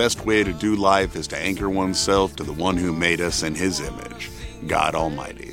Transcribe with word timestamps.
best 0.00 0.24
way 0.24 0.42
to 0.42 0.54
do 0.54 0.76
life 0.76 1.14
is 1.14 1.28
to 1.28 1.36
anchor 1.36 1.68
oneself 1.68 2.34
to 2.34 2.42
the 2.42 2.54
one 2.54 2.74
who 2.74 2.90
made 2.90 3.20
us 3.20 3.42
in 3.42 3.54
his 3.54 3.80
image, 3.80 4.30
God 4.66 4.94
Almighty. 4.94 5.52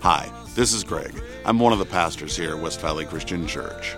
Hi, 0.00 0.32
this 0.54 0.72
is 0.72 0.82
Greg. 0.82 1.12
I'm 1.44 1.58
one 1.58 1.74
of 1.74 1.78
the 1.78 1.84
pastors 1.84 2.34
here 2.34 2.56
at 2.56 2.62
West 2.62 2.80
Valley 2.80 3.04
Christian 3.04 3.46
Church. 3.46 3.94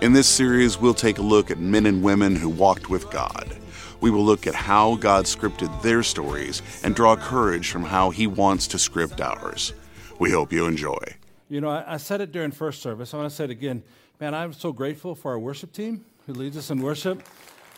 In 0.00 0.12
this 0.12 0.28
series, 0.28 0.78
we'll 0.78 0.94
take 0.94 1.18
a 1.18 1.22
look 1.22 1.50
at 1.50 1.58
men 1.58 1.86
and 1.86 2.04
women 2.04 2.36
who 2.36 2.48
walked 2.48 2.88
with 2.88 3.10
God. 3.10 3.56
We 4.00 4.12
will 4.12 4.24
look 4.24 4.46
at 4.46 4.54
how 4.54 4.94
God 4.94 5.24
scripted 5.24 5.82
their 5.82 6.04
stories 6.04 6.62
and 6.84 6.94
draw 6.94 7.16
courage 7.16 7.68
from 7.68 7.82
how 7.82 8.10
He 8.10 8.28
wants 8.28 8.68
to 8.68 8.78
script 8.78 9.20
ours. 9.20 9.72
We 10.20 10.30
hope 10.30 10.52
you 10.52 10.66
enjoy. 10.66 11.02
You 11.48 11.60
know, 11.60 11.68
I, 11.68 11.94
I 11.94 11.96
said 11.96 12.20
it 12.20 12.30
during 12.30 12.52
first 12.52 12.80
service. 12.80 13.12
I 13.12 13.16
want 13.16 13.28
to 13.28 13.34
say 13.34 13.42
it 13.42 13.50
again. 13.50 13.82
Man, 14.20 14.36
I'm 14.36 14.52
so 14.52 14.72
grateful 14.72 15.16
for 15.16 15.32
our 15.32 15.38
worship 15.40 15.72
team 15.72 16.04
who 16.28 16.32
leads 16.32 16.56
us 16.56 16.70
in 16.70 16.80
worship. 16.80 17.24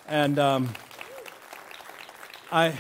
And 0.07 0.39
um, 0.39 0.69
I, 2.53 2.75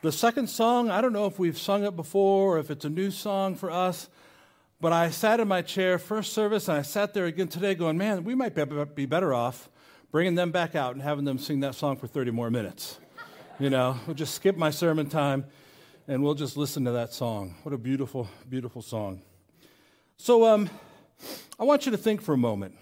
the 0.00 0.12
second 0.12 0.48
song, 0.48 0.90
I 0.90 1.00
don't 1.00 1.12
know 1.12 1.26
if 1.26 1.38
we've 1.38 1.58
sung 1.58 1.84
it 1.84 1.96
before 1.96 2.56
or 2.56 2.58
if 2.58 2.70
it's 2.70 2.84
a 2.84 2.90
new 2.90 3.10
song 3.10 3.54
for 3.54 3.70
us, 3.70 4.08
but 4.80 4.92
I 4.92 5.10
sat 5.10 5.40
in 5.40 5.48
my 5.48 5.62
chair 5.62 5.98
first 5.98 6.32
service 6.32 6.68
and 6.68 6.78
I 6.78 6.82
sat 6.82 7.12
there 7.14 7.26
again 7.26 7.48
today 7.48 7.74
going, 7.74 7.98
man, 7.98 8.24
we 8.24 8.34
might 8.34 8.54
be 8.94 9.06
better 9.06 9.34
off 9.34 9.68
bringing 10.10 10.34
them 10.34 10.52
back 10.52 10.74
out 10.74 10.94
and 10.94 11.02
having 11.02 11.24
them 11.24 11.38
sing 11.38 11.60
that 11.60 11.74
song 11.74 11.96
for 11.96 12.06
30 12.06 12.30
more 12.30 12.50
minutes. 12.50 12.98
You 13.58 13.70
know, 13.70 13.98
we'll 14.06 14.14
just 14.14 14.34
skip 14.34 14.56
my 14.56 14.70
sermon 14.70 15.08
time 15.08 15.46
and 16.06 16.22
we'll 16.22 16.34
just 16.34 16.56
listen 16.56 16.84
to 16.84 16.92
that 16.92 17.12
song. 17.12 17.54
What 17.62 17.72
a 17.72 17.78
beautiful, 17.78 18.28
beautiful 18.48 18.82
song. 18.82 19.22
So, 20.18 20.46
um, 20.46 20.68
I 21.58 21.64
want 21.64 21.86
you 21.86 21.92
to 21.92 21.98
think 21.98 22.20
for 22.20 22.34
a 22.34 22.38
moment. 22.38 22.74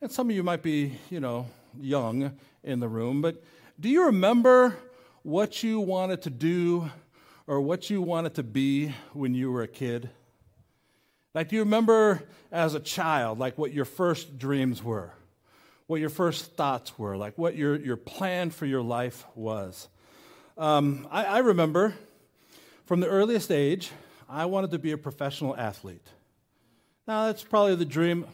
And 0.00 0.10
some 0.10 0.28
of 0.28 0.36
you 0.36 0.42
might 0.42 0.62
be, 0.62 0.98
you 1.10 1.20
know, 1.20 1.46
young 1.80 2.36
in 2.62 2.80
the 2.80 2.88
room, 2.88 3.22
but 3.22 3.42
do 3.78 3.88
you 3.88 4.06
remember 4.06 4.76
what 5.22 5.62
you 5.62 5.80
wanted 5.80 6.22
to 6.22 6.30
do 6.30 6.90
or 7.46 7.60
what 7.60 7.90
you 7.90 8.00
wanted 8.00 8.34
to 8.34 8.42
be 8.42 8.94
when 9.12 9.34
you 9.34 9.50
were 9.50 9.62
a 9.62 9.68
kid? 9.68 10.10
Like, 11.34 11.48
do 11.48 11.56
you 11.56 11.62
remember 11.62 12.22
as 12.52 12.74
a 12.74 12.80
child, 12.80 13.38
like 13.38 13.58
what 13.58 13.72
your 13.72 13.84
first 13.84 14.38
dreams 14.38 14.82
were? 14.82 15.12
what 15.86 16.00
your 16.00 16.10
first 16.10 16.56
thoughts 16.56 16.98
were, 16.98 17.16
like 17.16 17.36
what 17.36 17.56
your, 17.56 17.76
your 17.76 17.96
plan 17.96 18.50
for 18.50 18.66
your 18.66 18.82
life 18.82 19.24
was. 19.34 19.88
Um, 20.56 21.06
I, 21.10 21.24
I 21.24 21.38
remember 21.38 21.94
from 22.86 23.00
the 23.00 23.08
earliest 23.08 23.50
age, 23.50 23.90
I 24.28 24.46
wanted 24.46 24.70
to 24.70 24.78
be 24.78 24.92
a 24.92 24.98
professional 24.98 25.56
athlete. 25.56 26.06
Now, 27.06 27.26
that's 27.26 27.42
probably 27.42 27.74
the 27.74 27.84
dream. 27.84 28.26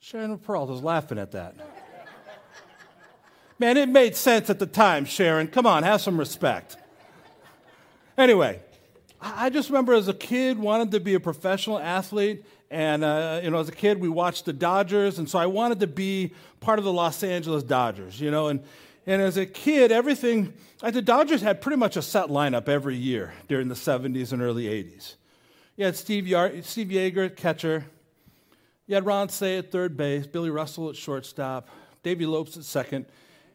Sharon 0.00 0.36
Peralta's 0.38 0.82
laughing 0.82 1.18
at 1.18 1.32
that. 1.32 1.54
Man, 3.60 3.76
it 3.76 3.90
made 3.90 4.16
sense 4.16 4.48
at 4.48 4.58
the 4.58 4.64
time, 4.64 5.04
Sharon. 5.04 5.46
Come 5.46 5.66
on, 5.66 5.82
have 5.82 6.00
some 6.00 6.18
respect. 6.18 6.78
Anyway, 8.16 8.58
I 9.20 9.50
just 9.50 9.68
remember 9.68 9.92
as 9.92 10.08
a 10.08 10.14
kid 10.14 10.58
wanting 10.58 10.88
to 10.92 10.98
be 10.98 11.12
a 11.12 11.20
professional 11.20 11.78
athlete, 11.78 12.42
and, 12.70 13.04
uh, 13.04 13.42
you 13.44 13.50
know, 13.50 13.58
as 13.58 13.68
a 13.68 13.72
kid, 13.72 14.00
we 14.00 14.08
watched 14.08 14.46
the 14.46 14.54
Dodgers, 14.54 15.18
and 15.18 15.28
so 15.28 15.38
I 15.38 15.44
wanted 15.44 15.78
to 15.80 15.86
be 15.86 16.32
part 16.60 16.78
of 16.78 16.86
the 16.86 16.92
Los 16.92 17.22
Angeles 17.22 17.62
Dodgers, 17.62 18.18
you 18.18 18.30
know. 18.30 18.48
And, 18.48 18.62
and 19.06 19.20
as 19.20 19.36
a 19.36 19.44
kid, 19.44 19.92
everything, 19.92 20.54
like 20.82 20.94
the 20.94 21.02
Dodgers 21.02 21.42
had 21.42 21.60
pretty 21.60 21.76
much 21.76 21.98
a 21.98 22.02
set 22.02 22.28
lineup 22.28 22.66
every 22.66 22.96
year 22.96 23.34
during 23.46 23.68
the 23.68 23.74
70s 23.74 24.32
and 24.32 24.40
early 24.40 24.64
80s. 24.64 25.16
You 25.76 25.84
had 25.84 25.96
Steve, 25.96 26.26
Yar- 26.26 26.62
Steve 26.62 26.88
Yeager 26.88 27.26
at 27.26 27.36
catcher, 27.36 27.84
you 28.86 28.94
had 28.94 29.04
Ron 29.04 29.28
Cey 29.28 29.58
at 29.58 29.70
third 29.70 29.98
base, 29.98 30.26
Billy 30.26 30.48
Russell 30.48 30.88
at 30.88 30.96
shortstop, 30.96 31.68
Davey 32.02 32.24
Lopes 32.24 32.56
at 32.56 32.64
second, 32.64 33.04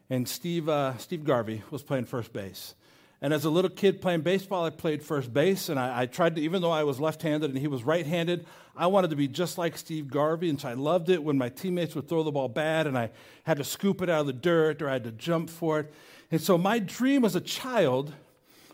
and 0.10 0.28
Steve, 0.28 0.70
uh, 0.70 0.98
Steve 0.98 1.24
Garvey 1.24 1.64
was 1.72 1.84
playing 1.84 2.06
first 2.06 2.34
base. 2.34 2.76
And 3.22 3.34
as 3.34 3.46
a 3.46 3.50
little 3.50 3.72
kid 3.72 4.02
playing 4.02 4.22
baseball, 4.22 4.66
I 4.66 4.70
played 4.70 5.02
first 5.02 5.34
base, 5.34 5.70
and 5.70 5.80
I, 5.80 6.02
I 6.02 6.06
tried 6.06 6.36
to, 6.36 6.42
even 6.42 6.62
though 6.62 6.72
I 6.72 6.84
was 6.84 7.00
left 7.00 7.22
handed 7.22 7.50
and 7.50 7.60
he 7.60 7.68
was 7.68 7.84
right 7.84 8.06
handed, 8.06 8.46
I 8.76 8.88
wanted 8.88 9.10
to 9.12 9.16
be 9.16 9.28
just 9.28 9.58
like 9.58 9.78
Steve 9.78 10.10
Garvey, 10.10 10.50
and 10.50 10.60
so 10.60 10.68
I 10.68 10.74
loved 10.74 11.10
it 11.10 11.24
when 11.24 11.38
my 11.38 11.50
teammates 11.50 11.96
would 11.96 12.10
throw 12.10 12.24
the 12.24 12.32
ball 12.32 12.50
bad 12.50 12.88
and 12.88 12.98
I 12.98 13.12
had 13.44 13.58
to 13.58 13.64
scoop 13.64 14.02
it 14.02 14.10
out 14.10 14.22
of 14.22 14.28
the 14.28 14.34
dirt 14.34 14.82
or 14.82 14.90
I 14.90 14.94
had 14.94 15.06
to 15.06 15.12
jump 15.12 15.50
for 15.50 15.80
it. 15.80 15.94
And 16.30 16.42
so 16.42 16.58
my 16.58 16.80
dream 16.80 17.24
as 17.24 17.36
a 17.36 17.42
child 17.42 18.14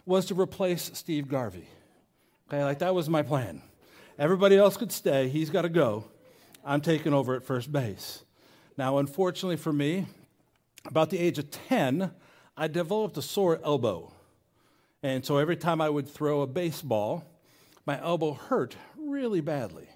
was 0.05 0.25
to 0.25 0.35
replace 0.35 0.89
Steve 0.95 1.27
Garvey. 1.27 1.67
Okay, 2.49 2.63
like 2.63 2.79
that 2.79 2.95
was 2.95 3.09
my 3.09 3.21
plan. 3.21 3.61
Everybody 4.17 4.57
else 4.57 4.75
could 4.75 4.91
stay, 4.91 5.29
he's 5.29 5.49
got 5.49 5.61
to 5.61 5.69
go. 5.69 6.05
I'm 6.65 6.81
taking 6.81 7.13
over 7.13 7.35
at 7.35 7.43
first 7.43 7.71
base. 7.71 8.23
Now, 8.77 8.97
unfortunately 8.97 9.57
for 9.57 9.71
me, 9.71 10.07
about 10.85 11.09
the 11.09 11.19
age 11.19 11.37
of 11.37 11.51
10, 11.51 12.11
I 12.57 12.67
developed 12.67 13.17
a 13.17 13.21
sore 13.21 13.59
elbow. 13.63 14.13
And 15.03 15.25
so 15.25 15.37
every 15.37 15.55
time 15.55 15.81
I 15.81 15.89
would 15.89 16.07
throw 16.07 16.41
a 16.41 16.47
baseball, 16.47 17.25
my 17.85 17.99
elbow 18.01 18.33
hurt 18.33 18.75
really 18.97 19.41
badly. 19.41 19.87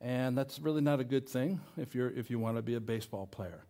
And 0.00 0.36
that's 0.36 0.58
really 0.58 0.80
not 0.80 1.00
a 1.00 1.04
good 1.04 1.28
thing 1.28 1.60
if, 1.76 1.94
you're, 1.94 2.10
if 2.10 2.30
you 2.30 2.38
want 2.38 2.56
to 2.56 2.62
be 2.62 2.74
a 2.74 2.80
baseball 2.80 3.26
player. 3.26 3.64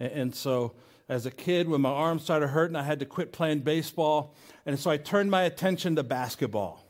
And, 0.00 0.12
and 0.12 0.34
so 0.34 0.74
as 1.08 1.26
a 1.26 1.30
kid, 1.30 1.68
when 1.68 1.80
my 1.80 1.90
arm 1.90 2.18
started 2.18 2.48
hurting, 2.48 2.76
I 2.76 2.82
had 2.82 3.00
to 3.00 3.06
quit 3.06 3.32
playing 3.32 3.60
baseball. 3.60 4.34
And 4.66 4.78
so 4.78 4.90
I 4.90 4.96
turned 4.96 5.30
my 5.30 5.42
attention 5.42 5.96
to 5.96 6.02
basketball. 6.02 6.84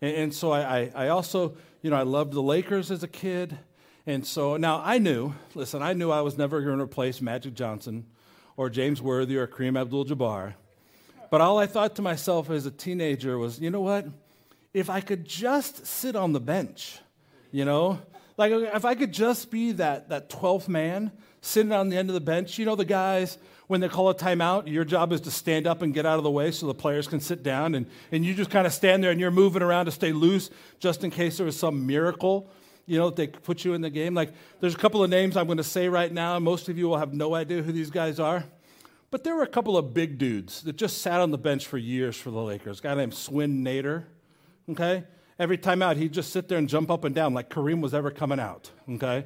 And, 0.00 0.16
and 0.16 0.34
so 0.34 0.52
I, 0.52 0.78
I, 0.78 0.92
I 0.94 1.08
also, 1.08 1.56
you 1.82 1.90
know, 1.90 1.96
I 1.96 2.02
loved 2.02 2.32
the 2.32 2.42
Lakers 2.42 2.90
as 2.90 3.02
a 3.02 3.08
kid. 3.08 3.58
And 4.06 4.26
so 4.26 4.56
now 4.56 4.80
I 4.84 4.98
knew, 4.98 5.34
listen, 5.54 5.82
I 5.82 5.92
knew 5.92 6.10
I 6.10 6.20
was 6.20 6.38
never 6.38 6.60
going 6.60 6.78
to 6.78 6.84
replace 6.84 7.20
Magic 7.20 7.54
Johnson 7.54 8.06
or 8.56 8.70
James 8.70 9.02
Worthy 9.02 9.36
or 9.36 9.46
Kareem 9.46 9.80
Abdul 9.80 10.06
Jabbar. 10.06 10.54
But 11.30 11.40
all 11.40 11.58
I 11.58 11.66
thought 11.66 11.96
to 11.96 12.02
myself 12.02 12.50
as 12.50 12.66
a 12.66 12.70
teenager 12.70 13.38
was, 13.38 13.60
you 13.60 13.70
know 13.70 13.80
what? 13.80 14.06
If 14.72 14.90
I 14.90 15.00
could 15.00 15.24
just 15.24 15.86
sit 15.86 16.16
on 16.16 16.32
the 16.32 16.40
bench, 16.40 16.98
you 17.50 17.64
know? 17.64 18.00
Like 18.36 18.52
if 18.52 18.84
I 18.84 18.94
could 18.94 19.12
just 19.12 19.50
be 19.50 19.72
that, 19.72 20.08
that 20.08 20.28
12th 20.28 20.68
man 20.68 21.12
sitting 21.40 21.72
on 21.72 21.88
the 21.88 21.96
end 21.96 22.08
of 22.08 22.14
the 22.14 22.20
bench, 22.20 22.58
you 22.58 22.64
know, 22.64 22.74
the 22.74 22.84
guys, 22.84 23.38
when 23.66 23.80
they 23.80 23.88
call 23.88 24.08
a 24.10 24.14
timeout, 24.14 24.66
your 24.66 24.84
job 24.84 25.12
is 25.12 25.20
to 25.22 25.30
stand 25.30 25.66
up 25.66 25.82
and 25.82 25.94
get 25.94 26.06
out 26.06 26.18
of 26.18 26.24
the 26.24 26.30
way 26.30 26.50
so 26.50 26.66
the 26.66 26.74
players 26.74 27.06
can 27.06 27.20
sit 27.20 27.42
down, 27.42 27.74
and, 27.74 27.86
and 28.12 28.24
you 28.24 28.34
just 28.34 28.50
kind 28.50 28.66
of 28.66 28.72
stand 28.72 29.02
there 29.02 29.10
and 29.10 29.20
you're 29.20 29.30
moving 29.30 29.62
around 29.62 29.86
to 29.86 29.90
stay 29.90 30.12
loose 30.12 30.50
just 30.78 31.04
in 31.04 31.10
case 31.10 31.36
there 31.36 31.46
was 31.46 31.58
some 31.58 31.86
miracle, 31.86 32.48
you 32.86 32.98
know, 32.98 33.10
they 33.10 33.26
put 33.26 33.64
you 33.64 33.74
in 33.74 33.80
the 33.80 33.90
game. 33.90 34.14
Like, 34.14 34.32
there's 34.60 34.74
a 34.74 34.78
couple 34.78 35.02
of 35.02 35.10
names 35.10 35.36
I'm 35.36 35.46
going 35.46 35.58
to 35.58 35.64
say 35.64 35.88
right 35.88 36.12
now, 36.12 36.38
most 36.38 36.68
of 36.68 36.76
you 36.76 36.88
will 36.88 36.98
have 36.98 37.12
no 37.14 37.34
idea 37.34 37.62
who 37.62 37.72
these 37.72 37.90
guys 37.90 38.20
are. 38.20 38.44
But 39.10 39.24
there 39.24 39.34
were 39.34 39.42
a 39.42 39.48
couple 39.48 39.76
of 39.76 39.94
big 39.94 40.18
dudes 40.18 40.62
that 40.62 40.76
just 40.76 40.98
sat 40.98 41.20
on 41.20 41.30
the 41.30 41.38
bench 41.38 41.66
for 41.66 41.78
years 41.78 42.16
for 42.16 42.30
the 42.30 42.42
Lakers. 42.42 42.80
A 42.80 42.82
guy 42.82 42.94
named 42.94 43.14
Swen 43.14 43.62
Nater, 43.62 44.06
okay? 44.68 45.04
Every 45.38 45.56
time 45.56 45.82
out, 45.82 45.96
he'd 45.96 46.12
just 46.12 46.32
sit 46.32 46.48
there 46.48 46.58
and 46.58 46.68
jump 46.68 46.90
up 46.90 47.04
and 47.04 47.14
down 47.14 47.32
like 47.32 47.48
Kareem 47.48 47.80
was 47.80 47.94
ever 47.94 48.10
coming 48.10 48.40
out, 48.40 48.70
okay? 48.88 49.24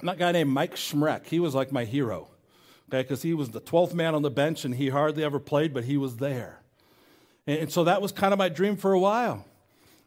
And 0.00 0.08
that 0.08 0.18
guy 0.18 0.32
named 0.32 0.50
Mike 0.50 0.74
Smrek, 0.74 1.26
he 1.26 1.40
was 1.40 1.54
like 1.54 1.72
my 1.72 1.84
hero, 1.84 2.28
okay? 2.88 3.02
Because 3.02 3.22
he 3.22 3.34
was 3.34 3.50
the 3.50 3.60
12th 3.60 3.94
man 3.94 4.14
on 4.14 4.22
the 4.22 4.30
bench 4.30 4.64
and 4.64 4.74
he 4.74 4.88
hardly 4.88 5.24
ever 5.24 5.38
played, 5.38 5.72
but 5.72 5.84
he 5.84 5.96
was 5.96 6.16
there. 6.16 6.60
And 7.46 7.72
so 7.72 7.84
that 7.84 8.02
was 8.02 8.12
kind 8.12 8.32
of 8.32 8.38
my 8.38 8.48
dream 8.48 8.76
for 8.76 8.92
a 8.92 8.98
while. 8.98 9.44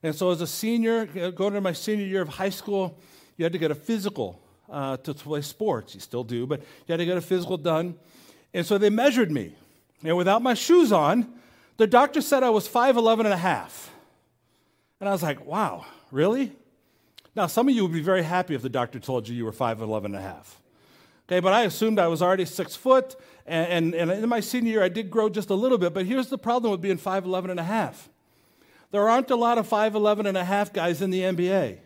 And 0.03 0.16
so 0.16 0.31
as 0.31 0.41
a 0.41 0.47
senior, 0.47 1.06
going 1.06 1.53
into 1.53 1.62
my 1.62 1.73
senior 1.73 2.06
year 2.06 2.22
of 2.22 2.29
high 2.29 2.50
school, 2.50 2.97
you 3.38 3.45
had 3.45 3.53
to 3.53 3.59
get 3.59 3.72
a 3.72 3.75
physical 3.75 4.41
uh, 4.69 4.97
to 4.97 5.13
play 5.13 5.41
sports. 5.41 5.94
You 5.94 6.01
still 6.01 6.24
do, 6.24 6.48
but 6.48 6.59
you 6.62 6.94
had 6.94 6.98
to 6.98 7.06
get 7.06 7.18
a 7.18 7.21
physical 7.21 7.57
done. 7.57 7.95
And 8.53 8.65
so 8.65 8.77
they 8.77 8.89
measured 8.89 9.31
me. 9.31 9.56
And 10.03 10.18
without 10.18 10.42
my 10.42 10.53
shoes 10.53 10.92
on, 10.92 11.31
the 11.77 11.88
doctor 11.88 12.21
said 12.21 12.44
I 12.44 12.50
was 12.50 12.68
5'11 12.68 13.19
and 13.21 13.27
a 13.33 13.38
half. 13.38 13.92
And 15.00 15.09
I 15.09 15.12
was 15.12 15.24
like, 15.24 15.45
wow, 15.45 15.86
really? 16.12 16.51
Now, 17.36 17.48
some 17.48 17.68
of 17.68 17.75
you 17.75 17.83
would 17.83 17.94
be 17.94 18.01
very 18.01 18.24
happy 18.24 18.56
if 18.56 18.62
the 18.62 18.69
doctor 18.69 19.00
told 19.00 19.27
you 19.27 19.36
you 19.36 19.45
were 19.45 19.51
5'11 19.51 20.06
and 20.06 20.15
a 20.15 20.21
half. 20.21 20.62
Okay, 21.27 21.39
but 21.39 21.53
I 21.53 21.63
assumed 21.63 21.98
I 21.98 22.07
was 22.07 22.21
already 22.21 22.45
six 22.45 22.75
foot, 22.75 23.15
and, 23.45 23.94
and, 23.95 24.12
and 24.12 24.24
in 24.24 24.30
my 24.30 24.42
senior 24.42 24.74
year 24.74 24.83
I 24.83 24.89
did 24.89 25.09
grow 25.09 25.30
just 25.30 25.50
a 25.50 25.56
little 25.56 25.77
bit, 25.77 25.94
but 25.94 26.06
here's 26.06 26.27
the 26.27 26.38
problem 26.38 26.71
with 26.71 26.81
being 26.81 26.98
5'11 26.98 27.51
and 27.51 27.59
a 27.59 27.63
half. 27.63 28.11
There 28.91 29.09
aren't 29.09 29.31
a 29.31 29.35
lot 29.35 29.57
of 29.57 29.67
5'11 29.67 30.27
and 30.27 30.38
a 30.38 30.43
half 30.43 30.73
guys 30.73 31.01
in 31.01 31.09
the 31.09 31.21
NBA. 31.21 31.77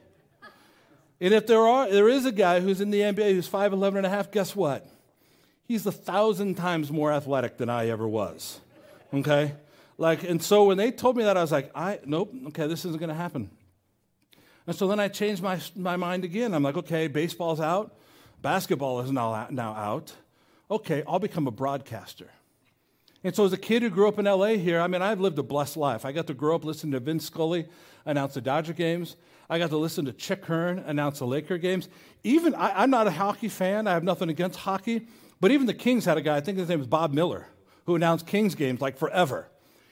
And 1.21 1.33
if 1.33 1.47
there, 1.47 1.61
are, 1.61 1.89
there 1.89 2.09
is 2.09 2.25
a 2.25 2.31
guy 2.31 2.59
who's 2.59 2.81
in 2.81 2.91
the 2.91 2.99
NBA 2.99 3.33
who's 3.33 3.47
5'11 3.47 3.97
and 3.97 4.05
a 4.05 4.09
half, 4.09 4.31
guess 4.31 4.55
what? 4.55 4.87
he's 5.67 5.85
a 5.85 5.91
thousand 5.91 6.55
times 6.55 6.91
more 6.91 7.11
athletic 7.11 7.57
than 7.57 7.69
I 7.69 7.89
ever 7.89 8.07
was. 8.07 8.59
Okay? 9.13 9.53
Like, 9.97 10.23
and 10.23 10.41
so 10.41 10.65
when 10.65 10.77
they 10.77 10.91
told 10.91 11.17
me 11.17 11.23
that, 11.23 11.37
I 11.37 11.41
was 11.41 11.51
like, 11.51 11.71
I 11.75 11.99
nope, 12.05 12.33
okay, 12.47 12.67
this 12.67 12.85
isn't 12.85 12.99
gonna 12.99 13.13
happen. 13.13 13.49
And 14.67 14.75
so 14.75 14.87
then 14.87 14.99
I 14.99 15.07
changed 15.07 15.41
my, 15.41 15.59
my 15.75 15.95
mind 15.95 16.23
again. 16.23 16.53
I'm 16.53 16.63
like, 16.63 16.77
okay, 16.77 17.07
baseball's 17.07 17.61
out, 17.61 17.95
basketball 18.41 18.99
is 19.01 19.11
now 19.11 19.47
now 19.49 19.73
out. 19.73 20.13
Okay, 20.69 21.03
I'll 21.07 21.19
become 21.19 21.47
a 21.47 21.51
broadcaster. 21.51 22.29
And 23.25 23.35
so 23.35 23.43
as 23.43 23.53
a 23.53 23.57
kid 23.57 23.81
who 23.81 23.89
grew 23.89 24.07
up 24.07 24.19
in 24.19 24.25
LA 24.25 24.49
here, 24.49 24.79
I 24.79 24.85
mean, 24.85 25.01
I've 25.01 25.19
lived 25.19 25.39
a 25.39 25.43
blessed 25.43 25.77
life. 25.77 26.05
I 26.05 26.11
got 26.11 26.27
to 26.27 26.35
grow 26.35 26.53
up 26.53 26.63
listening 26.63 26.91
to 26.91 26.99
Vin 26.99 27.19
Scully 27.19 27.67
announce 28.05 28.35
the 28.35 28.41
Dodger 28.41 28.73
games. 28.73 29.15
I 29.49 29.57
got 29.57 29.71
to 29.71 29.77
listen 29.77 30.05
to 30.05 30.13
Chick 30.13 30.45
Hearn 30.45 30.77
announce 30.77 31.17
the 31.17 31.25
Laker 31.25 31.57
games. 31.57 31.89
Even, 32.23 32.53
I, 32.53 32.83
I'm 32.83 32.91
not 32.91 33.07
a 33.07 33.11
hockey 33.11 33.47
fan. 33.47 33.87
I 33.87 33.93
have 33.93 34.03
nothing 34.03 34.29
against 34.29 34.59
hockey. 34.59 35.07
But 35.41 35.49
even 35.49 35.65
the 35.65 35.73
Kings 35.73 36.05
had 36.05 36.19
a 36.19 36.21
guy, 36.21 36.35
I 36.35 36.39
think 36.39 36.59
his 36.59 36.69
name 36.69 36.77
was 36.77 36.87
Bob 36.87 37.13
Miller, 37.13 37.47
who 37.87 37.95
announced 37.95 38.27
Kings 38.27 38.53
games 38.53 38.79
like 38.79 38.95
forever. 38.95 39.49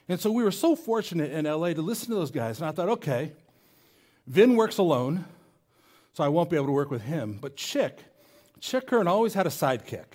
And 0.08 0.20
so 0.20 0.32
we 0.32 0.44
were 0.44 0.52
so 0.52 0.76
fortunate 0.76 1.32
in 1.32 1.46
LA 1.46 1.74
to 1.74 1.82
listen 1.82 2.10
to 2.10 2.16
those 2.16 2.30
guys. 2.30 2.60
And 2.60 2.70
I 2.70 2.72
thought, 2.72 2.90
okay, 2.90 3.32
Vin 4.28 4.56
works 4.56 4.78
alone, 4.78 5.26
so 6.14 6.24
I 6.24 6.28
won't 6.28 6.52
be 6.52 6.56
able 6.56 6.68
to 6.68 6.72
work 6.72 6.92
with 6.92 7.02
him. 7.02 7.40
But 7.42 7.56
Chick, 7.56 7.98
Chick 8.60 8.88
Hearn 8.92 9.08
always 9.08 9.34
had 9.34 9.48
a 9.48 9.50
sidekick. 9.50 10.06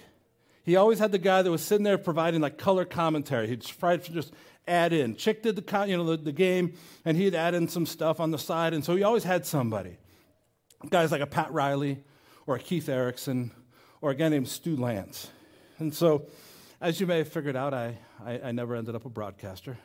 He 0.68 0.76
always 0.76 0.98
had 0.98 1.12
the 1.12 1.18
guy 1.18 1.40
that 1.40 1.50
was 1.50 1.62
sitting 1.62 1.82
there 1.82 1.96
providing 1.96 2.42
like 2.42 2.58
color 2.58 2.84
commentary. 2.84 3.48
He'd 3.48 3.62
try 3.62 3.96
to 3.96 4.12
just 4.12 4.34
add 4.66 4.92
in. 4.92 5.16
Chick 5.16 5.42
did 5.42 5.56
the, 5.56 5.86
you 5.86 5.96
know, 5.96 6.04
the, 6.04 6.18
the 6.18 6.30
game, 6.30 6.74
and 7.06 7.16
he'd 7.16 7.34
add 7.34 7.54
in 7.54 7.68
some 7.68 7.86
stuff 7.86 8.20
on 8.20 8.32
the 8.32 8.38
side. 8.38 8.74
And 8.74 8.84
so 8.84 8.94
he 8.94 9.02
always 9.02 9.24
had 9.24 9.46
somebody. 9.46 9.96
Guys 10.90 11.10
like 11.10 11.22
a 11.22 11.26
Pat 11.26 11.50
Riley 11.54 12.04
or 12.46 12.56
a 12.56 12.58
Keith 12.58 12.90
Erickson 12.90 13.50
or 14.02 14.10
a 14.10 14.14
guy 14.14 14.28
named 14.28 14.46
Stu 14.46 14.76
Lantz. 14.76 15.28
And 15.78 15.94
so, 15.94 16.26
as 16.82 17.00
you 17.00 17.06
may 17.06 17.16
have 17.16 17.28
figured 17.28 17.56
out, 17.56 17.72
I, 17.72 17.96
I, 18.22 18.38
I 18.44 18.52
never 18.52 18.76
ended 18.76 18.94
up 18.94 19.06
a 19.06 19.08
broadcaster. 19.08 19.78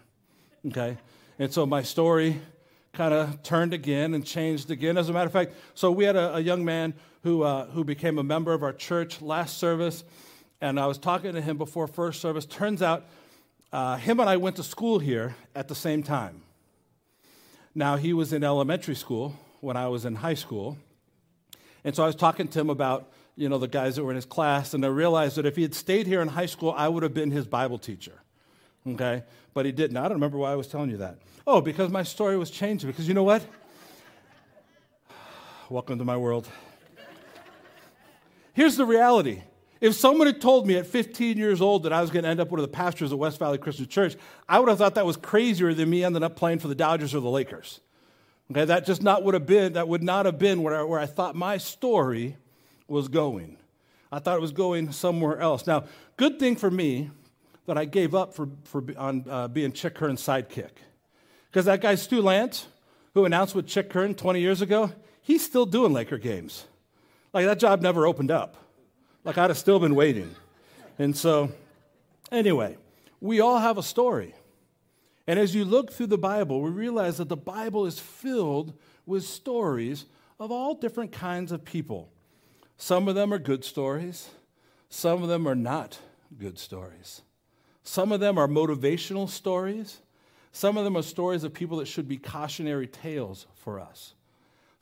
Okay? 0.68 0.98
And 1.40 1.54
so 1.54 1.66
my 1.66 1.84
story 1.84 2.42
kind 2.92 3.14
of 3.14 3.42
turned 3.42 3.74
again 3.74 4.14
and 4.14 4.26
changed 4.26 4.70
again. 4.70 4.98
As 4.98 5.08
a 5.08 5.14
matter 5.14 5.28
of 5.28 5.32
fact, 5.32 5.54
so 5.76 5.94
we 5.94 6.04
had 6.04 6.18
a, 6.18 6.36
a 6.36 6.40
young 6.42 6.66
man 6.66 6.94
who, 7.22 7.44
uh, 7.44 7.68
who 7.68 7.86
became 7.86 8.20
a 8.20 8.24
member 8.24 8.52
of 8.52 8.64
our 8.64 8.74
church 8.74 9.22
last 9.22 9.58
service, 9.60 10.04
and 10.64 10.80
I 10.80 10.88
was 10.88 10.98
talking 10.98 11.34
to 11.34 11.42
him 11.42 11.58
before 11.58 11.88
first 11.88 12.22
service. 12.22 12.46
Turns 12.46 12.82
out 12.82 13.06
uh, 13.74 13.98
him 13.98 14.22
and 14.22 14.30
I 14.30 14.38
went 14.38 14.56
to 14.56 14.64
school 14.64 14.98
here 14.98 15.36
at 15.54 15.68
the 15.68 15.76
same 15.76 16.04
time. 16.04 16.42
Now, 17.76 17.98
he 17.98 18.14
was 18.14 18.32
in 18.32 18.46
elementary 18.46 18.96
school 18.96 19.36
when 19.60 19.76
I 19.76 19.90
was 19.90 20.06
in 20.06 20.16
high 20.16 20.36
school. 20.36 20.78
And 21.84 21.94
so 21.94 22.04
I 22.04 22.06
was 22.06 22.16
talking 22.16 22.48
to 22.48 22.60
him 22.62 22.70
about, 22.70 23.12
you 23.36 23.50
know, 23.50 23.58
the 23.58 23.68
guys 23.68 23.98
that 23.98 24.06
were 24.06 24.12
in 24.12 24.16
his 24.16 24.26
class, 24.26 24.74
and 24.74 24.86
I 24.86 24.88
realized 24.88 25.36
that 25.36 25.46
if 25.46 25.58
he 25.58 25.64
had 25.64 25.76
stayed 25.76 26.08
here 26.08 26.22
in 26.22 26.30
high 26.30 26.46
school, 26.46 26.74
I 26.78 26.88
would 26.88 27.04
have 27.04 27.14
been 27.14 27.32
his 27.32 27.46
Bible 27.46 27.78
teacher. 27.78 28.22
Okay? 28.88 29.24
But 29.54 29.66
he 29.66 29.74
didn't. 29.74 29.98
I 29.98 30.04
don't 30.04 30.14
remember 30.14 30.38
why 30.38 30.54
I 30.54 30.56
was 30.56 30.68
telling 30.68 30.92
you 30.92 30.98
that. 30.98 31.18
Oh, 31.46 31.60
because 31.60 31.92
my 31.92 32.04
story 32.04 32.38
was 32.38 32.50
changing. 32.50 32.90
Because 32.90 33.06
you 33.06 33.14
know 33.14 33.24
what? 33.24 33.46
Welcome 35.70 36.00
to 36.00 36.06
my 36.06 36.16
world. 36.16 36.48
Here's 38.54 38.78
the 38.78 38.86
reality 38.86 39.42
if 39.84 39.96
someone 39.96 40.28
had 40.28 40.40
told 40.40 40.66
me 40.66 40.78
at 40.78 40.88
15 40.88 41.38
years 41.38 41.60
old 41.60 41.84
that 41.84 41.92
I 41.92 42.00
was 42.00 42.10
going 42.10 42.24
to 42.24 42.30
end 42.30 42.40
up 42.40 42.50
one 42.50 42.58
of 42.58 42.64
the 42.64 42.72
pastors 42.72 43.12
of 43.12 43.20
West 43.20 43.38
Valley 43.38 43.58
Christian 43.58 43.86
Church, 43.86 44.16
I 44.48 44.58
would 44.58 44.70
have 44.70 44.78
thought 44.78 44.96
that 44.96 45.06
was 45.06 45.18
crazier 45.18 45.74
than 45.74 45.90
me 45.90 46.06
ending 46.06 46.24
up 46.24 46.38
playing 46.38 46.60
for 46.60 46.70
the 46.70 46.76
Dodgers 46.76 47.14
or 47.14 47.20
the 47.20 47.30
Lakers. 47.30 47.82
Okay, 48.50 48.64
that 48.64 48.86
just 48.86 49.04
not 49.04 49.26
would 49.26 49.34
have 49.34 49.46
been, 49.46 49.74
that 49.74 49.90
would 49.90 50.02
not 50.02 50.26
have 50.26 50.40
been 50.40 50.64
where 50.64 50.74
I, 50.74 50.84
where 50.84 51.02
I 51.02 51.06
thought 51.06 51.36
my 51.36 51.58
story 51.58 52.38
was 52.88 53.10
going. 53.10 53.58
I 54.10 54.20
thought 54.20 54.38
it 54.38 54.42
was 54.42 54.54
going 54.54 54.94
somewhere 54.94 55.38
else. 55.42 55.68
Now, 55.68 55.84
good 56.16 56.40
thing 56.40 56.56
for 56.56 56.72
me 56.72 57.12
that 57.66 57.78
I 57.78 57.84
gave 57.84 58.16
up 58.16 58.34
for, 58.34 58.48
for 58.64 58.86
on 58.98 59.26
uh, 59.30 59.50
being 59.50 59.74
Chick 59.74 59.98
Hearn's 59.98 60.22
sidekick. 60.22 60.72
Because 61.52 61.66
that 61.66 61.82
guy, 61.82 61.96
Stu 61.96 62.22
Lantz, 62.22 62.68
who 63.16 63.26
announced 63.26 63.54
with 63.54 63.68
Chick 63.68 63.92
Hearn 63.92 64.16
20 64.16 64.40
years 64.40 64.62
ago, 64.62 64.94
he's 65.22 65.44
still 65.44 65.66
doing 65.66 65.92
Laker 65.92 66.18
games. 66.18 66.68
Like 67.34 67.48
that 67.48 67.60
job 67.60 67.82
never 67.82 68.08
opened 68.08 68.32
up. 68.32 68.63
Like 69.24 69.38
I'd 69.38 69.50
have 69.50 69.58
still 69.58 69.80
been 69.80 69.96
waiting. 69.96 70.36
And 71.00 71.16
so, 71.16 71.52
anyway, 72.32 72.78
we 73.22 73.40
all 73.40 73.60
have 73.60 73.78
a 73.78 73.84
story. 73.84 74.36
And 75.26 75.40
as 75.40 75.56
you 75.56 75.64
look 75.64 75.92
through 75.92 76.08
the 76.08 76.18
Bible, 76.18 76.62
we 76.62 76.70
realize 76.70 77.18
that 77.18 77.30
the 77.30 77.38
Bible 77.38 77.86
is 77.86 78.00
filled 78.00 78.74
with 79.06 79.24
stories 79.24 80.06
of 80.40 80.52
all 80.52 80.76
different 80.76 81.12
kinds 81.12 81.52
of 81.52 81.64
people. 81.64 82.12
Some 82.78 83.08
of 83.08 83.16
them 83.16 83.34
are 83.34 83.40
good 83.40 83.64
stories, 83.64 84.30
some 84.90 85.24
of 85.24 85.30
them 85.30 85.48
are 85.48 85.56
not 85.56 86.00
good 86.38 86.60
stories. 86.60 87.22
Some 87.84 88.12
of 88.12 88.22
them 88.22 88.38
are 88.38 88.48
motivational 88.48 89.30
stories, 89.30 90.00
some 90.52 90.78
of 90.78 90.84
them 90.84 90.96
are 90.96 91.02
stories 91.02 91.44
of 91.44 91.54
people 91.54 91.78
that 91.78 91.88
should 91.88 92.08
be 92.08 92.18
cautionary 92.18 92.88
tales 92.88 93.46
for 93.56 93.80
us. 93.80 94.14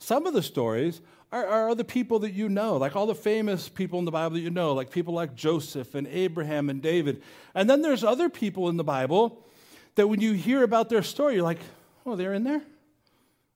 Some 0.02 0.26
of 0.26 0.34
the 0.34 0.42
stories 0.42 1.00
are, 1.30 1.46
are 1.46 1.74
the 1.76 1.84
people 1.84 2.18
that 2.20 2.32
you 2.32 2.48
know, 2.48 2.76
like 2.76 2.96
all 2.96 3.06
the 3.06 3.14
famous 3.14 3.68
people 3.68 4.00
in 4.00 4.04
the 4.04 4.10
Bible 4.10 4.34
that 4.34 4.40
you 4.40 4.50
know, 4.50 4.74
like 4.74 4.90
people 4.90 5.14
like 5.14 5.36
Joseph 5.36 5.94
and 5.94 6.08
Abraham 6.08 6.68
and 6.68 6.82
David. 6.82 7.22
And 7.54 7.70
then 7.70 7.82
there's 7.82 8.02
other 8.02 8.28
people 8.28 8.68
in 8.68 8.76
the 8.76 8.82
Bible 8.82 9.46
that 9.94 10.08
when 10.08 10.20
you 10.20 10.32
hear 10.32 10.64
about 10.64 10.88
their 10.88 11.04
story, 11.04 11.34
you're 11.34 11.44
like, 11.44 11.60
oh, 12.04 12.16
they're 12.16 12.34
in 12.34 12.42
there? 12.42 12.62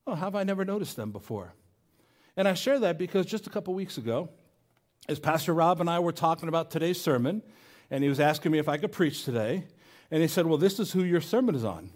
Oh, 0.07 0.15
how 0.15 0.27
have 0.27 0.37
I 0.37 0.45
never 0.45 0.65
noticed 0.65 0.95
them 0.95 1.11
before? 1.11 1.53
And 2.37 2.47
I 2.47 2.55
share 2.55 2.79
that 2.79 2.97
because 2.97 3.27
just 3.27 3.49
a 3.49 3.51
couple 3.51 3.75
weeks 3.75 3.99
ago, 3.99 4.29
as 5.09 5.19
Pastor 5.19 5.53
Rob 5.53 5.81
and 5.81 5.91
I 5.91 5.99
were 5.99 6.13
talking 6.13 6.49
about 6.49 6.71
today's 6.71 7.01
sermon, 7.01 7.43
and 7.91 8.05
he 8.05 8.09
was 8.09 8.21
asking 8.21 8.53
me 8.53 8.61
if 8.61 8.69
I 8.69 8.77
could 8.77 8.93
preach 8.93 9.25
today, 9.25 9.65
and 10.13 10.23
he 10.23 10.29
said, 10.29 10.47
Well, 10.47 10.59
this 10.59 10.79
is 10.79 10.93
who 10.93 11.03
your 11.03 11.21
sermon 11.21 11.57
is 11.57 11.65
on. 11.65 11.91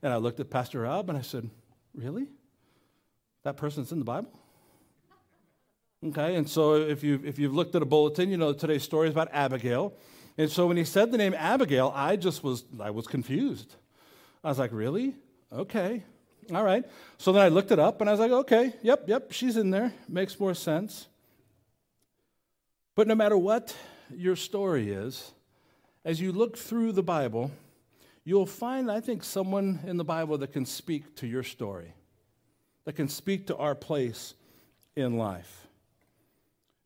And 0.00 0.12
I 0.12 0.18
looked 0.18 0.38
at 0.38 0.48
Pastor 0.48 0.82
Rob 0.82 1.08
and 1.08 1.18
I 1.18 1.22
said, 1.22 1.50
Really? 1.92 2.28
That 3.42 3.56
person's 3.56 3.92
in 3.92 3.98
the 3.98 4.04
Bible? 4.04 4.30
Okay, 6.06 6.34
and 6.34 6.48
so 6.48 6.74
if 6.76 7.02
you've, 7.02 7.26
if 7.26 7.38
you've 7.38 7.54
looked 7.54 7.74
at 7.74 7.82
a 7.82 7.86
bulletin, 7.86 8.30
you 8.30 8.36
know 8.36 8.52
today's 8.52 8.82
story 8.82 9.08
is 9.08 9.12
about 9.12 9.28
Abigail. 9.32 9.92
And 10.38 10.50
so 10.50 10.66
when 10.66 10.76
he 10.76 10.84
said 10.84 11.10
the 11.10 11.18
name 11.18 11.34
Abigail, 11.34 11.92
I 11.94 12.16
just 12.16 12.42
was, 12.42 12.64
I 12.80 12.90
was 12.90 13.06
confused. 13.06 13.74
I 14.42 14.48
was 14.48 14.58
like, 14.58 14.72
really? 14.72 15.14
Okay, 15.52 16.02
all 16.54 16.64
right. 16.64 16.84
So 17.18 17.32
then 17.32 17.42
I 17.42 17.48
looked 17.48 17.70
it 17.70 17.78
up 17.78 18.00
and 18.00 18.08
I 18.08 18.12
was 18.12 18.20
like, 18.20 18.30
okay, 18.30 18.72
yep, 18.82 19.04
yep, 19.06 19.32
she's 19.32 19.56
in 19.56 19.70
there. 19.70 19.92
Makes 20.08 20.40
more 20.40 20.54
sense. 20.54 21.06
But 22.94 23.06
no 23.06 23.14
matter 23.14 23.36
what 23.36 23.76
your 24.14 24.36
story 24.36 24.90
is, 24.90 25.32
as 26.04 26.20
you 26.20 26.32
look 26.32 26.56
through 26.56 26.92
the 26.92 27.02
Bible, 27.02 27.50
you'll 28.24 28.46
find, 28.46 28.90
I 28.90 29.00
think, 29.00 29.22
someone 29.22 29.80
in 29.86 29.96
the 29.96 30.04
Bible 30.04 30.38
that 30.38 30.52
can 30.52 30.64
speak 30.64 31.16
to 31.16 31.26
your 31.26 31.42
story, 31.42 31.92
that 32.84 32.94
can 32.94 33.08
speak 33.08 33.46
to 33.46 33.56
our 33.56 33.74
place 33.74 34.34
in 34.96 35.16
life. 35.16 35.66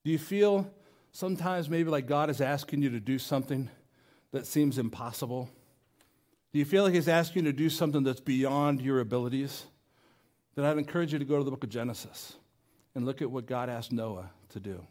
Do 0.04 0.10
you 0.10 0.18
feel 0.18 0.70
sometimes 1.12 1.70
maybe 1.70 1.90
like 1.90 2.06
God 2.06 2.30
is 2.30 2.40
asking 2.40 2.82
you 2.82 2.90
to 2.90 3.00
do 3.00 3.18
something 3.18 3.70
that 4.32 4.46
seems 4.46 4.78
impossible? 4.78 5.48
Do 6.52 6.58
you 6.58 6.64
feel 6.64 6.84
like 6.84 6.94
He's 6.94 7.08
asking 7.08 7.44
you 7.44 7.52
to 7.52 7.56
do 7.56 7.70
something 7.70 8.02
that's 8.02 8.20
beyond 8.20 8.80
your 8.80 9.00
abilities? 9.00 9.64
Then 10.54 10.64
I'd 10.64 10.78
encourage 10.78 11.12
you 11.12 11.18
to 11.18 11.24
go 11.24 11.38
to 11.38 11.44
the 11.44 11.50
book 11.50 11.64
of 11.64 11.70
Genesis 11.70 12.34
and 12.94 13.04
look 13.04 13.22
at 13.22 13.30
what 13.30 13.46
God 13.46 13.68
asked 13.68 13.92
Noah 13.92 14.30
to 14.50 14.60
do. 14.60 14.86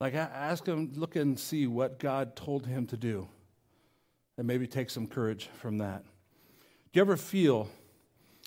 Like, 0.00 0.14
ask 0.14 0.66
him, 0.66 0.92
look 0.96 1.16
and 1.16 1.38
see 1.38 1.66
what 1.66 1.98
God 1.98 2.34
told 2.34 2.66
him 2.66 2.86
to 2.88 2.96
do, 2.96 3.28
and 4.36 4.46
maybe 4.46 4.66
take 4.66 4.90
some 4.90 5.06
courage 5.06 5.48
from 5.60 5.78
that. 5.78 6.02
Do 6.02 6.98
you 6.98 7.00
ever 7.00 7.16
feel, 7.16 7.68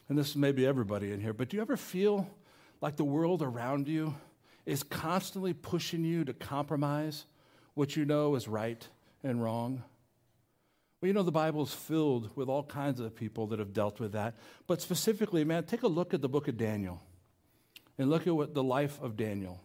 and 0.09 0.17
this 0.17 0.35
may 0.35 0.51
be 0.51 0.65
everybody 0.65 1.11
in 1.11 1.19
here, 1.19 1.33
but 1.33 1.49
do 1.49 1.57
you 1.57 1.61
ever 1.61 1.77
feel 1.77 2.29
like 2.81 2.95
the 2.95 3.03
world 3.03 3.41
around 3.41 3.87
you 3.87 4.15
is 4.65 4.83
constantly 4.83 5.53
pushing 5.53 6.03
you 6.03 6.23
to 6.25 6.33
compromise 6.33 7.25
what 7.73 7.95
you 7.95 8.05
know 8.05 8.35
is 8.35 8.47
right 8.47 8.87
and 9.23 9.41
wrong? 9.43 9.83
Well, 11.01 11.07
you 11.07 11.13
know, 11.13 11.23
the 11.23 11.31
Bible 11.31 11.63
is 11.63 11.73
filled 11.73 12.35
with 12.35 12.49
all 12.49 12.63
kinds 12.63 12.99
of 12.99 13.15
people 13.15 13.47
that 13.47 13.59
have 13.59 13.73
dealt 13.73 13.99
with 13.99 14.13
that. 14.13 14.35
But 14.65 14.81
specifically, 14.81 15.43
man, 15.43 15.63
take 15.63 15.83
a 15.83 15.87
look 15.87 16.13
at 16.13 16.21
the 16.21 16.29
book 16.29 16.47
of 16.47 16.57
Daniel 16.57 17.01
and 17.97 18.09
look 18.09 18.25
at 18.27 18.35
what 18.35 18.53
the 18.53 18.63
life 18.63 18.99
of 19.01 19.17
Daniel 19.17 19.61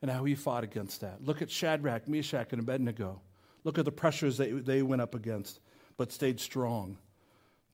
and 0.00 0.10
how 0.10 0.24
he 0.24 0.34
fought 0.34 0.64
against 0.64 1.00
that. 1.02 1.24
Look 1.24 1.42
at 1.42 1.50
Shadrach, 1.50 2.08
Meshach, 2.08 2.48
and 2.52 2.60
Abednego. 2.60 3.20
Look 3.64 3.78
at 3.78 3.84
the 3.84 3.92
pressures 3.92 4.38
that 4.38 4.64
they 4.64 4.82
went 4.82 5.02
up 5.02 5.14
against, 5.14 5.60
but 5.96 6.12
stayed 6.12 6.40
strong 6.40 6.98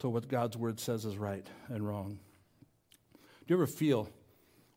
to 0.00 0.08
what 0.08 0.28
God's 0.28 0.56
word 0.56 0.80
says 0.80 1.04
is 1.04 1.16
right 1.16 1.46
and 1.68 1.86
wrong. 1.86 2.18
Do 3.12 3.54
you 3.54 3.56
ever 3.56 3.66
feel 3.66 4.08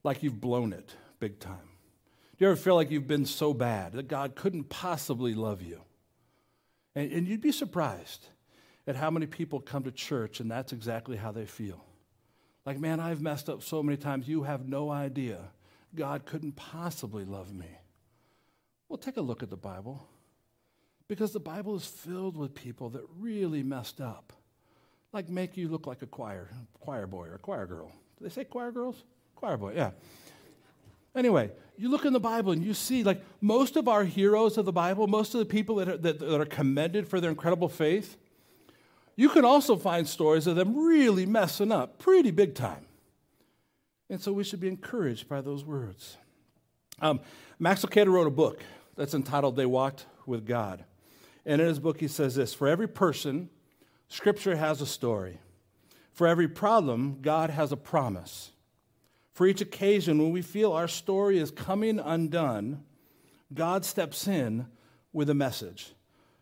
like 0.04 0.24
you've 0.24 0.42
blown 0.42 0.74
it 0.74 0.96
big 1.20 1.40
time? 1.40 1.70
Do 2.38 2.46
you 2.46 2.52
ever 2.52 2.60
feel 2.60 2.76
like 2.76 2.92
you've 2.92 3.08
been 3.08 3.26
so 3.26 3.54
bad 3.54 3.94
that 3.94 4.08
God 4.08 4.36
couldn't 4.36 4.70
possibly 4.70 5.34
love 5.34 5.62
you? 5.62 5.82
And, 6.96 7.12
and 7.12 7.28
you'd 7.28 7.42
be 7.42 7.52
surprised 7.52 8.28
at 8.86 8.96
how 8.96 9.10
many 9.10 9.26
people 9.26 9.60
come 9.60 9.84
to 9.84 9.92
church 9.92 10.40
and 10.40 10.50
that's 10.50 10.72
exactly 10.72 11.18
how 11.18 11.32
they 11.32 11.46
feel. 11.46 11.84
Like, 12.66 12.80
man, 12.80 13.00
I've 13.00 13.22
messed 13.22 13.50
up 13.50 13.64
so 13.64 13.82
many 13.82 13.98
times, 13.98 14.28
you 14.28 14.44
have 14.44 14.68
no 14.68 14.90
idea. 14.90 15.40
God 15.96 16.26
couldn't 16.26 16.56
possibly 16.56 17.24
love 17.24 17.54
me. 17.54 17.70
Well, 18.90 18.98
take 18.98 19.18
a 19.18 19.22
look 19.22 19.42
at 19.42 19.50
the 19.50 19.58
Bible 19.58 20.08
because 21.08 21.32
the 21.32 21.40
Bible 21.40 21.76
is 21.76 21.86
filled 21.86 22.38
with 22.38 22.54
people 22.54 22.90
that 22.90 23.04
really 23.18 23.64
messed 23.64 24.02
up, 24.02 24.34
like 25.18 25.30
make 25.30 25.58
you 25.58 25.68
look 25.68 25.88
like 25.88 26.04
a 26.04 26.06
choir, 26.06 26.48
choir 26.80 27.08
boy 27.08 27.26
or 27.26 27.34
a 27.34 27.40
choir 27.40 27.66
girl. 27.66 27.88
Do 27.88 28.24
they 28.24 28.30
say 28.30 28.44
choir 28.44 28.72
girls? 28.72 29.04
Choir 29.36 29.58
boy, 29.58 29.74
yeah. 29.76 29.90
Anyway, 31.16 31.50
you 31.76 31.90
look 31.90 32.06
in 32.06 32.14
the 32.14 32.20
Bible 32.20 32.52
and 32.52 32.64
you 32.64 32.76
see, 32.76 33.04
like, 33.04 33.24
most 33.42 33.78
of 33.78 33.88
our 33.88 34.04
heroes 34.04 34.60
of 34.60 34.66
the 34.66 34.72
Bible, 34.72 35.08
most 35.08 35.34
of 35.34 35.40
the 35.40 35.46
people 35.48 35.78
that 35.78 35.90
are, 35.90 35.98
that, 35.98 36.20
that 36.20 36.40
are 36.40 36.46
commended 36.46 37.08
for 37.08 37.20
their 37.20 37.32
incredible 37.32 37.68
faith, 37.68 38.16
you 39.16 39.28
can 39.30 39.44
also 39.44 39.76
find 39.76 40.08
stories 40.08 40.46
of 40.46 40.56
them 40.56 40.78
really 40.78 41.26
messing 41.26 41.72
up 41.72 41.98
pretty 41.98 42.30
big 42.30 42.54
time. 42.54 42.86
And 44.12 44.22
so 44.22 44.32
we 44.32 44.44
should 44.44 44.60
be 44.60 44.68
encouraged 44.68 45.28
by 45.28 45.42
those 45.42 45.66
words. 45.66 46.18
Um, 47.02 47.22
Max 47.58 47.84
Lucado 47.84 48.12
wrote 48.12 48.28
a 48.28 48.32
book 48.32 48.64
that's 48.96 49.16
entitled 49.16 49.56
They 49.56 49.66
Walked 49.66 50.06
with 50.28 50.46
God. 50.46 50.86
And 51.44 51.60
in 51.60 51.68
his 51.68 51.80
book, 51.80 52.00
he 52.00 52.08
says 52.08 52.36
this 52.36 52.54
For 52.54 52.68
every 52.68 52.88
person, 52.88 53.50
Scripture 54.08 54.56
has 54.56 54.82
a 54.82 54.86
story. 54.86 55.40
For 56.14 56.28
every 56.28 56.48
problem, 56.48 57.20
God 57.22 57.50
has 57.50 57.72
a 57.72 57.78
promise. 57.78 58.52
For 59.34 59.46
each 59.46 59.62
occasion 59.62 60.18
when 60.18 60.32
we 60.32 60.42
feel 60.42 60.72
our 60.74 60.88
story 60.88 61.38
is 61.38 61.52
coming 61.52 62.00
undone, 62.00 62.84
God 63.54 63.86
steps 63.86 64.28
in 64.28 64.68
with 65.14 65.30
a 65.30 65.36
message. 65.36 65.94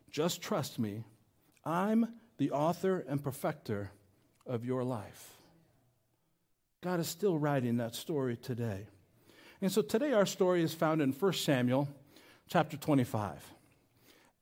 Just 0.10 0.42
trust 0.42 0.80
me. 0.80 1.04
I'm 1.66 2.08
the 2.38 2.52
author 2.52 3.04
and 3.08 3.22
perfecter 3.22 3.92
of 4.46 4.64
your 4.64 4.84
life. 4.84 5.34
God 6.82 7.00
is 7.00 7.08
still 7.08 7.38
writing 7.38 7.78
that 7.78 7.96
story 7.96 8.38
today. 8.38 8.88
And 9.62 9.72
so 9.72 9.82
today 9.82 10.14
our 10.14 10.26
story 10.26 10.64
is 10.64 10.74
found 10.74 11.02
in 11.02 11.12
1 11.12 11.34
Samuel 11.34 11.90
chapter 12.48 12.78
25. 12.78 13.44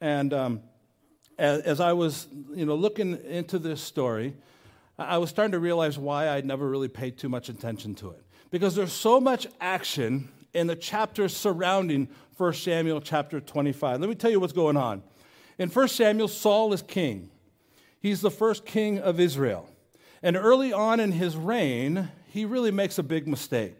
And 0.01 0.33
um, 0.33 0.61
as, 1.37 1.61
as, 1.61 1.79
I 1.79 1.93
was 1.93 2.27
you 2.53 2.65
know, 2.65 2.75
looking 2.75 3.23
into 3.25 3.59
this 3.59 3.81
story, 3.81 4.35
I 4.97 5.17
was 5.17 5.29
starting 5.29 5.53
to 5.53 5.59
realize 5.59 5.97
why 5.97 6.29
I'd 6.29 6.45
never 6.45 6.69
really 6.69 6.87
paid 6.87 7.17
too 7.17 7.29
much 7.29 7.49
attention 7.49 7.95
to 7.95 8.11
it. 8.11 8.23
Because 8.51 8.75
there's 8.75 8.93
so 8.93 9.19
much 9.19 9.47
action 9.59 10.29
in 10.53 10.67
the 10.67 10.75
chapters 10.75 11.35
surrounding 11.35 12.07
1 12.37 12.53
Samuel 12.53 13.01
chapter 13.01 13.39
25. 13.39 13.99
Let 13.99 14.09
me 14.09 14.15
tell 14.15 14.31
you 14.31 14.39
what's 14.39 14.53
going 14.53 14.77
on. 14.77 15.01
In 15.57 15.69
1 15.69 15.87
Samuel, 15.87 16.27
Saul 16.27 16.73
is 16.73 16.81
king. 16.81 17.29
He's 17.99 18.21
the 18.21 18.31
first 18.31 18.65
king 18.65 18.99
of 18.99 19.19
Israel. 19.19 19.69
And 20.21 20.37
early 20.37 20.71
on 20.71 20.99
in 20.99 21.11
his 21.11 21.35
reign, 21.35 22.09
he 22.27 22.45
really 22.45 22.71
makes 22.71 22.97
a 22.97 23.03
big 23.03 23.27
mistake. 23.27 23.77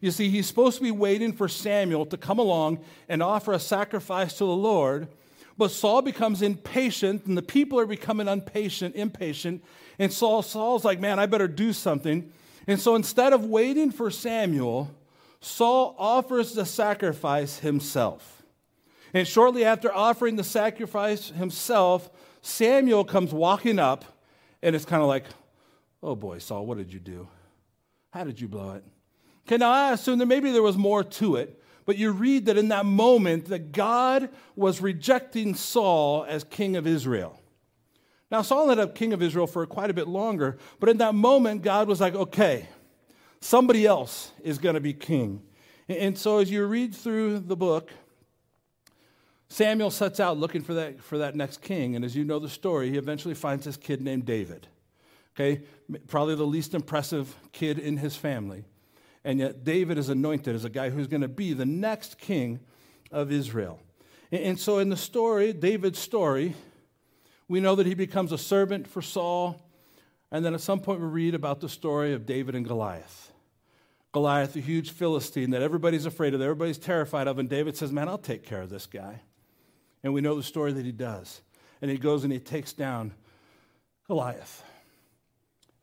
You 0.00 0.10
see, 0.10 0.28
he's 0.28 0.46
supposed 0.46 0.78
to 0.78 0.82
be 0.82 0.90
waiting 0.90 1.32
for 1.32 1.48
Samuel 1.48 2.06
to 2.06 2.16
come 2.16 2.38
along 2.38 2.78
and 3.08 3.22
offer 3.22 3.52
a 3.52 3.58
sacrifice 3.58 4.34
to 4.34 4.44
the 4.44 4.56
Lord, 4.56 5.08
but 5.58 5.70
Saul 5.70 6.02
becomes 6.02 6.42
impatient, 6.42 7.24
and 7.26 7.36
the 7.36 7.42
people 7.42 7.78
are 7.78 7.86
becoming 7.86 8.28
impatient, 8.28 8.94
impatient. 8.94 9.64
And 9.98 10.12
Saul, 10.12 10.42
Saul's 10.42 10.84
like, 10.84 11.00
man, 11.00 11.18
I 11.18 11.26
better 11.26 11.48
do 11.48 11.72
something. 11.72 12.30
And 12.66 12.80
so 12.80 12.94
instead 12.94 13.32
of 13.32 13.44
waiting 13.44 13.90
for 13.90 14.10
Samuel, 14.10 14.90
Saul 15.40 15.94
offers 15.98 16.52
the 16.52 16.66
sacrifice 16.66 17.60
himself. 17.60 18.42
And 19.14 19.26
shortly 19.26 19.64
after 19.64 19.94
offering 19.94 20.36
the 20.36 20.44
sacrifice 20.44 21.30
himself, 21.30 22.10
Samuel 22.42 23.04
comes 23.04 23.32
walking 23.32 23.78
up, 23.78 24.04
and 24.62 24.76
it's 24.76 24.84
kind 24.84 25.02
of 25.02 25.08
like, 25.08 25.24
oh 26.02 26.14
boy, 26.14 26.38
Saul, 26.38 26.66
what 26.66 26.76
did 26.76 26.92
you 26.92 27.00
do? 27.00 27.28
How 28.10 28.24
did 28.24 28.40
you 28.40 28.48
blow 28.48 28.72
it? 28.72 28.84
Okay, 29.46 29.56
now 29.56 29.70
I 29.70 29.92
assume 29.92 30.18
that 30.18 30.26
maybe 30.26 30.50
there 30.50 30.62
was 30.62 30.76
more 30.76 31.04
to 31.04 31.36
it, 31.36 31.62
but 31.86 31.96
you 31.96 32.10
read 32.10 32.46
that 32.46 32.58
in 32.58 32.68
that 32.68 32.84
moment 32.84 33.46
that 33.46 33.72
God 33.72 34.28
was 34.54 34.80
rejecting 34.82 35.54
Saul 35.54 36.26
as 36.28 36.44
king 36.44 36.76
of 36.76 36.86
Israel. 36.86 37.40
Now, 38.30 38.42
Saul 38.42 38.70
ended 38.70 38.84
up 38.84 38.94
king 38.94 39.12
of 39.12 39.22
Israel 39.22 39.46
for 39.46 39.64
quite 39.66 39.88
a 39.88 39.94
bit 39.94 40.08
longer, 40.08 40.58
but 40.80 40.88
in 40.88 40.98
that 40.98 41.14
moment, 41.14 41.62
God 41.62 41.86
was 41.86 42.00
like, 42.00 42.14
okay, 42.14 42.68
somebody 43.40 43.86
else 43.86 44.32
is 44.42 44.58
going 44.58 44.74
to 44.74 44.80
be 44.80 44.92
king. 44.92 45.42
And 45.88 46.18
so 46.18 46.38
as 46.38 46.50
you 46.50 46.66
read 46.66 46.94
through 46.94 47.38
the 47.38 47.56
book, 47.56 47.92
Samuel 49.48 49.92
sets 49.92 50.18
out 50.18 50.38
looking 50.38 50.62
for 50.62 50.74
that, 50.74 51.00
for 51.00 51.18
that 51.18 51.36
next 51.36 51.62
king. 51.62 51.94
And 51.94 52.04
as 52.04 52.16
you 52.16 52.24
know 52.24 52.40
the 52.40 52.48
story, 52.48 52.90
he 52.90 52.98
eventually 52.98 53.34
finds 53.34 53.64
this 53.64 53.76
kid 53.76 54.00
named 54.02 54.24
David. 54.24 54.66
Okay, 55.36 55.62
probably 56.08 56.34
the 56.34 56.44
least 56.46 56.74
impressive 56.74 57.36
kid 57.52 57.78
in 57.78 57.98
his 57.98 58.16
family. 58.16 58.64
And 59.26 59.40
yet, 59.40 59.64
David 59.64 59.98
is 59.98 60.08
anointed 60.08 60.54
as 60.54 60.64
a 60.64 60.70
guy 60.70 60.88
who's 60.88 61.08
going 61.08 61.22
to 61.22 61.28
be 61.28 61.52
the 61.52 61.66
next 61.66 62.16
king 62.16 62.60
of 63.10 63.32
Israel. 63.32 63.80
And 64.30 64.56
so, 64.56 64.78
in 64.78 64.88
the 64.88 64.96
story, 64.96 65.52
David's 65.52 65.98
story, 65.98 66.54
we 67.48 67.58
know 67.58 67.74
that 67.74 67.86
he 67.86 67.94
becomes 67.94 68.30
a 68.30 68.38
servant 68.38 68.86
for 68.86 69.02
Saul. 69.02 69.60
And 70.30 70.44
then 70.44 70.54
at 70.54 70.60
some 70.60 70.78
point, 70.78 71.00
we 71.00 71.06
read 71.06 71.34
about 71.34 71.60
the 71.60 71.68
story 71.68 72.12
of 72.12 72.24
David 72.24 72.54
and 72.54 72.64
Goliath. 72.64 73.32
Goliath, 74.12 74.52
the 74.52 74.60
huge 74.60 74.92
Philistine 74.92 75.50
that 75.50 75.60
everybody's 75.60 76.06
afraid 76.06 76.32
of, 76.32 76.40
everybody's 76.40 76.78
terrified 76.78 77.26
of. 77.26 77.40
And 77.40 77.48
David 77.48 77.76
says, 77.76 77.90
Man, 77.90 78.08
I'll 78.08 78.18
take 78.18 78.44
care 78.44 78.62
of 78.62 78.70
this 78.70 78.86
guy. 78.86 79.22
And 80.04 80.14
we 80.14 80.20
know 80.20 80.36
the 80.36 80.42
story 80.44 80.72
that 80.72 80.84
he 80.84 80.92
does. 80.92 81.42
And 81.82 81.90
he 81.90 81.98
goes 81.98 82.22
and 82.22 82.32
he 82.32 82.38
takes 82.38 82.72
down 82.72 83.12
Goliath. 84.06 84.62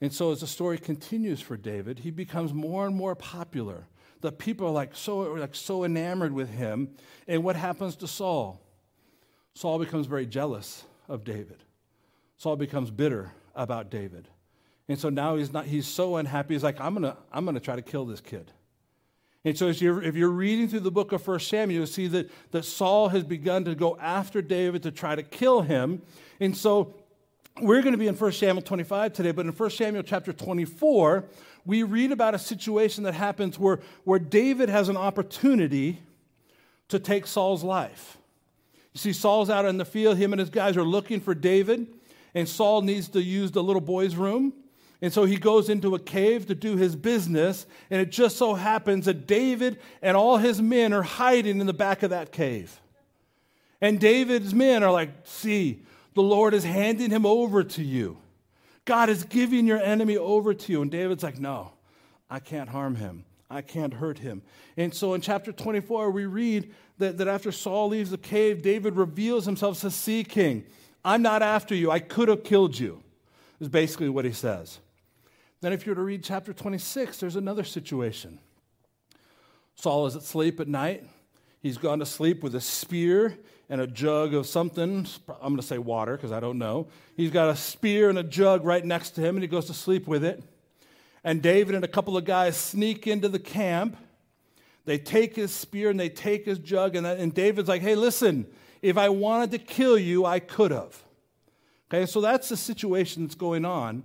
And 0.03 0.11
so 0.11 0.33
as 0.33 0.41
the 0.41 0.47
story 0.47 0.77
continues 0.79 1.39
for 1.39 1.55
David, 1.55 1.99
he 1.99 2.11
becomes 2.11 2.53
more 2.53 2.85
and 2.85 2.93
more 2.93 3.15
popular. 3.15 3.87
The 4.19 4.33
people 4.33 4.67
are 4.67 4.71
like 4.71 4.97
so, 4.97 5.19
like 5.19 5.55
so 5.55 5.85
enamored 5.85 6.33
with 6.33 6.49
him. 6.49 6.89
And 7.25 7.41
what 7.41 7.55
happens 7.55 7.95
to 7.95 8.07
Saul? 8.09 8.59
Saul 9.53 9.79
becomes 9.79 10.07
very 10.07 10.25
jealous 10.25 10.83
of 11.07 11.23
David. 11.23 11.63
Saul 12.35 12.57
becomes 12.57 12.91
bitter 12.91 13.31
about 13.55 13.89
David. 13.89 14.27
And 14.89 14.99
so 14.99 15.07
now 15.07 15.37
he's 15.37 15.53
not 15.53 15.67
he's 15.67 15.87
so 15.87 16.17
unhappy. 16.17 16.53
He's 16.53 16.63
like, 16.63 16.81
I'm 16.81 16.95
gonna, 16.95 17.15
I'm 17.31 17.45
gonna 17.45 17.61
try 17.61 17.77
to 17.77 17.81
kill 17.81 18.05
this 18.05 18.19
kid. 18.19 18.51
And 19.45 19.57
so, 19.57 19.67
you're, 19.67 20.01
if 20.01 20.15
you're 20.15 20.29
reading 20.29 20.69
through 20.69 20.81
the 20.81 20.91
book 20.91 21.11
of 21.11 21.25
1 21.25 21.39
Samuel, 21.41 21.79
you'll 21.79 21.87
see 21.87 22.07
that, 22.07 22.29
that 22.51 22.63
Saul 22.63 23.09
has 23.09 23.25
begun 23.25 23.65
to 23.65 23.75
go 23.75 23.97
after 23.97 24.41
David 24.41 24.83
to 24.83 24.91
try 24.91 25.15
to 25.15 25.23
kill 25.23 25.61
him. 25.61 26.01
And 26.39 26.55
so, 26.55 26.93
we're 27.61 27.81
going 27.81 27.93
to 27.93 27.97
be 27.97 28.07
in 28.07 28.15
1 28.15 28.31
Samuel 28.31 28.61
25 28.61 29.13
today, 29.13 29.31
but 29.31 29.45
in 29.45 29.51
1 29.51 29.69
Samuel 29.69 30.03
chapter 30.03 30.33
24, 30.33 31.25
we 31.65 31.83
read 31.83 32.11
about 32.11 32.33
a 32.33 32.39
situation 32.39 33.03
that 33.03 33.13
happens 33.13 33.59
where, 33.59 33.79
where 34.03 34.19
David 34.19 34.69
has 34.69 34.89
an 34.89 34.97
opportunity 34.97 35.99
to 36.89 36.99
take 36.99 37.27
Saul's 37.27 37.63
life. 37.63 38.17
You 38.93 38.99
see, 38.99 39.13
Saul's 39.13 39.49
out 39.49 39.65
in 39.65 39.77
the 39.77 39.85
field, 39.85 40.17
him 40.17 40.33
and 40.33 40.39
his 40.39 40.49
guys 40.49 40.77
are 40.77 40.83
looking 40.83 41.19
for 41.19 41.33
David, 41.33 41.87
and 42.33 42.49
Saul 42.49 42.81
needs 42.81 43.07
to 43.09 43.21
use 43.21 43.51
the 43.51 43.63
little 43.63 43.81
boy's 43.81 44.15
room. 44.15 44.53
And 45.01 45.11
so 45.11 45.25
he 45.25 45.35
goes 45.35 45.69
into 45.69 45.95
a 45.95 45.99
cave 45.99 46.47
to 46.47 46.55
do 46.55 46.77
his 46.77 46.95
business, 46.95 47.65
and 47.89 48.01
it 48.01 48.09
just 48.09 48.37
so 48.37 48.53
happens 48.53 49.05
that 49.05 49.27
David 49.27 49.79
and 50.01 50.15
all 50.15 50.37
his 50.37 50.61
men 50.61 50.93
are 50.93 51.03
hiding 51.03 51.59
in 51.59 51.67
the 51.67 51.73
back 51.73 52.03
of 52.03 52.09
that 52.11 52.31
cave. 52.31 52.79
And 53.81 53.99
David's 53.99 54.53
men 54.53 54.81
are 54.81 54.91
like, 54.91 55.09
See, 55.25 55.83
the 56.13 56.23
Lord 56.23 56.53
is 56.53 56.63
handing 56.63 57.09
him 57.09 57.25
over 57.25 57.63
to 57.63 57.83
you. 57.83 58.17
God 58.85 59.09
is 59.09 59.23
giving 59.23 59.65
your 59.65 59.81
enemy 59.81 60.17
over 60.17 60.53
to 60.53 60.71
you. 60.71 60.81
And 60.81 60.91
David's 60.91 61.23
like, 61.23 61.39
No, 61.39 61.73
I 62.29 62.39
can't 62.39 62.69
harm 62.69 62.95
him. 62.95 63.25
I 63.49 63.61
can't 63.61 63.93
hurt 63.93 64.19
him. 64.19 64.41
And 64.77 64.93
so 64.93 65.13
in 65.13 65.21
chapter 65.21 65.51
24, 65.51 66.09
we 66.11 66.25
read 66.25 66.73
that, 66.97 67.17
that 67.19 67.27
after 67.27 67.51
Saul 67.51 67.89
leaves 67.89 68.09
the 68.09 68.17
cave, 68.17 68.63
David 68.63 68.95
reveals 68.95 69.45
himself 69.45 69.83
as 69.85 69.93
See, 69.93 70.23
King, 70.23 70.65
I'm 71.05 71.21
not 71.21 71.41
after 71.41 71.75
you. 71.75 71.91
I 71.91 71.99
could 71.99 72.29
have 72.29 72.43
killed 72.43 72.77
you, 72.77 73.03
is 73.59 73.69
basically 73.69 74.09
what 74.09 74.25
he 74.25 74.31
says. 74.31 74.79
Then, 75.61 75.71
if 75.71 75.85
you 75.85 75.91
were 75.91 75.95
to 75.95 76.01
read 76.01 76.23
chapter 76.23 76.51
26, 76.51 77.19
there's 77.19 77.35
another 77.35 77.63
situation. 77.63 78.39
Saul 79.75 80.07
is 80.07 80.15
asleep 80.15 80.59
at 80.59 80.67
night. 80.67 81.05
He's 81.61 81.77
gone 81.77 81.99
to 81.99 82.05
sleep 82.05 82.43
with 82.43 82.55
a 82.55 82.61
spear 82.61 83.37
and 83.73 83.81
a 83.81 83.87
jug 83.87 84.35
of 84.35 84.45
something. 84.45 85.07
I'm 85.27 85.39
going 85.41 85.55
to 85.55 85.63
say 85.63 85.79
water 85.79 86.15
because 86.15 86.31
I 86.31 86.39
don't 86.39 86.59
know. 86.59 86.89
He's 87.17 87.31
got 87.31 87.49
a 87.49 87.55
spear 87.55 88.07
and 88.07 88.19
a 88.19 88.23
jug 88.23 88.63
right 88.63 88.85
next 88.85 89.15
to 89.15 89.21
him, 89.21 89.35
and 89.35 89.41
he 89.41 89.47
goes 89.47 89.65
to 89.65 89.73
sleep 89.73 90.07
with 90.07 90.23
it. 90.23 90.43
And 91.23 91.41
David 91.41 91.73
and 91.73 91.83
a 91.83 91.87
couple 91.87 92.15
of 92.15 92.23
guys 92.23 92.55
sneak 92.55 93.07
into 93.07 93.29
the 93.29 93.39
camp. 93.39 93.97
They 94.85 94.99
take 94.99 95.35
his 95.35 95.51
spear 95.51 95.89
and 95.89 95.99
they 95.99 96.09
take 96.09 96.45
his 96.45 96.59
jug, 96.59 96.95
and, 96.95 97.07
and 97.07 97.33
David's 97.33 97.67
like, 97.67 97.81
hey, 97.81 97.95
listen, 97.95 98.45
if 98.83 98.95
I 98.95 99.09
wanted 99.09 99.49
to 99.49 99.57
kill 99.57 99.97
you, 99.97 100.23
I 100.23 100.37
could 100.37 100.69
have. 100.69 101.01
Okay, 101.91 102.05
so 102.05 102.21
that's 102.21 102.49
the 102.49 102.57
situation 102.57 103.23
that's 103.23 103.33
going 103.33 103.65
on 103.65 104.03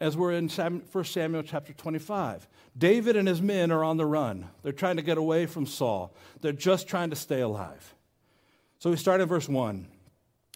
as 0.00 0.16
we're 0.16 0.32
in 0.32 0.48
1 0.48 1.04
Samuel 1.04 1.44
chapter 1.44 1.72
25. 1.72 2.48
David 2.76 3.14
and 3.14 3.28
his 3.28 3.40
men 3.40 3.70
are 3.70 3.84
on 3.84 3.98
the 3.98 4.04
run. 4.04 4.48
They're 4.64 4.72
trying 4.72 4.96
to 4.96 5.02
get 5.02 5.16
away 5.16 5.46
from 5.46 5.64
Saul. 5.64 6.12
They're 6.40 6.50
just 6.50 6.88
trying 6.88 7.10
to 7.10 7.16
stay 7.16 7.40
alive. 7.40 7.92
So 8.78 8.90
we 8.90 8.96
start 8.96 9.20
in 9.20 9.28
verse 9.28 9.48
1. 9.48 9.86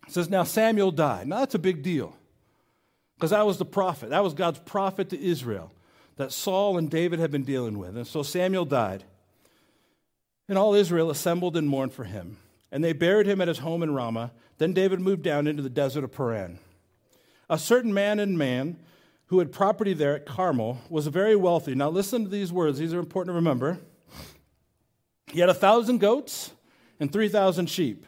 It 0.07 0.13
says, 0.13 0.29
Now 0.29 0.45
Samuel 0.45 0.91
died. 0.91 1.27
Now 1.27 1.41
that's 1.41 1.55
a 1.55 1.59
big 1.59 1.83
deal 1.83 2.17
because 3.17 3.31
that 3.31 3.47
was 3.47 3.59
the 3.59 3.65
prophet. 3.65 4.11
That 4.11 4.25
was 4.25 4.35
God's 4.35 4.59
prophet 4.59 5.11
to 5.11 5.23
Israel 5.23 5.73
that 6.17 6.33
Saul 6.33 6.77
and 6.77 6.91
David 6.91 7.19
had 7.19 7.31
been 7.31 7.45
dealing 7.45 7.79
with. 7.79 7.97
And 7.97 8.07
so 8.07 8.23
Samuel 8.23 8.65
died. 8.65 9.05
And 10.49 10.59
all 10.59 10.75
Israel 10.75 11.11
assembled 11.11 11.57
and 11.57 11.69
mourned 11.69 11.93
for 11.93 12.05
him. 12.05 12.39
And 12.73 12.83
they 12.85 12.93
buried 12.93 13.27
him 13.27 13.41
at 13.41 13.49
his 13.49 13.59
home 13.59 13.83
in 13.83 13.95
Ramah. 13.95 14.33
Then 14.59 14.73
David 14.73 15.01
moved 15.01 15.23
down 15.23 15.47
into 15.47 15.63
the 15.63 15.71
desert 15.71 16.05
of 16.05 16.13
Paran. 16.13 16.59
A 17.49 17.59
certain 17.59 17.95
man 17.95 18.19
and 18.19 18.37
man 18.37 18.77
who 19.31 19.39
had 19.39 19.53
property 19.53 19.93
there 19.95 20.17
at 20.17 20.27
Carmel, 20.27 20.81
was 20.89 21.07
very 21.07 21.37
wealthy. 21.37 21.73
Now, 21.73 21.89
listen 21.89 22.25
to 22.25 22.29
these 22.29 22.53
words, 22.53 22.81
these 22.81 22.93
are 22.93 22.99
important 22.99 23.33
to 23.33 23.37
remember. 23.37 23.79
He 25.29 25.39
had 25.39 25.49
a 25.49 25.55
thousand 25.55 25.99
goats 25.99 26.51
and 26.99 27.13
3,000 27.13 27.71
sheep, 27.71 28.07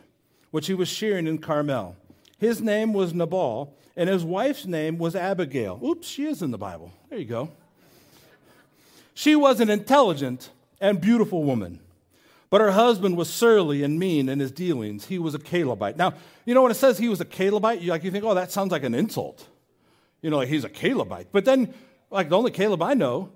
which 0.52 0.68
he 0.68 0.74
was 0.74 0.88
shearing 0.88 1.26
in 1.26 1.38
Carmel. 1.38 1.96
His 2.38 2.60
name 2.60 2.92
was 2.92 3.12
Nabal, 3.12 3.74
and 3.96 4.08
his 4.08 4.24
wife's 4.24 4.66
name 4.66 4.98
was 4.98 5.16
Abigail. 5.16 5.80
Oops, 5.84 6.06
she 6.06 6.26
is 6.26 6.40
in 6.42 6.52
the 6.52 6.58
Bible. 6.58 6.92
There 7.10 7.18
you 7.18 7.24
go. 7.24 7.50
She 9.14 9.34
was 9.34 9.60
an 9.60 9.68
intelligent 9.68 10.50
and 10.80 11.00
beautiful 11.00 11.42
woman. 11.42 11.80
But 12.50 12.60
her 12.60 12.72
husband 12.72 13.16
was 13.16 13.30
surly 13.30 13.82
and 13.82 13.98
mean 13.98 14.28
in 14.28 14.38
his 14.38 14.52
dealings. 14.52 15.06
He 15.06 15.18
was 15.18 15.34
a 15.34 15.38
Calebite. 15.38 15.96
Now, 15.96 16.12
you 16.44 16.54
know 16.54 16.62
when 16.62 16.70
it 16.70 16.76
says 16.76 16.98
he 16.98 17.08
was 17.08 17.20
a 17.20 17.24
Calebite, 17.24 17.80
you, 17.80 17.90
like, 17.90 18.04
you 18.04 18.10
think, 18.10 18.24
oh, 18.24 18.34
that 18.34 18.52
sounds 18.52 18.72
like 18.72 18.84
an 18.84 18.94
insult. 18.94 19.48
You 20.20 20.28
know, 20.28 20.36
like 20.36 20.48
he's 20.48 20.64
a 20.64 20.68
Calebite. 20.68 21.28
But 21.32 21.46
then, 21.46 21.72
like, 22.10 22.28
the 22.28 22.36
only 22.36 22.50
Caleb 22.50 22.82
I 22.82 22.92
know 22.92 23.30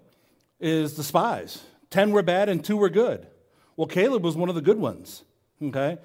is 0.60 0.94
the 0.96 1.02
spies. 1.02 1.62
Ten 1.88 2.10
were 2.12 2.22
bad 2.22 2.50
and 2.50 2.62
two 2.62 2.76
were 2.76 2.90
good. 2.90 3.26
Well, 3.74 3.86
Caleb 3.86 4.22
was 4.22 4.36
one 4.36 4.50
of 4.50 4.54
the 4.54 4.60
good 4.60 4.78
ones. 4.78 5.22
Okay? 5.62 5.96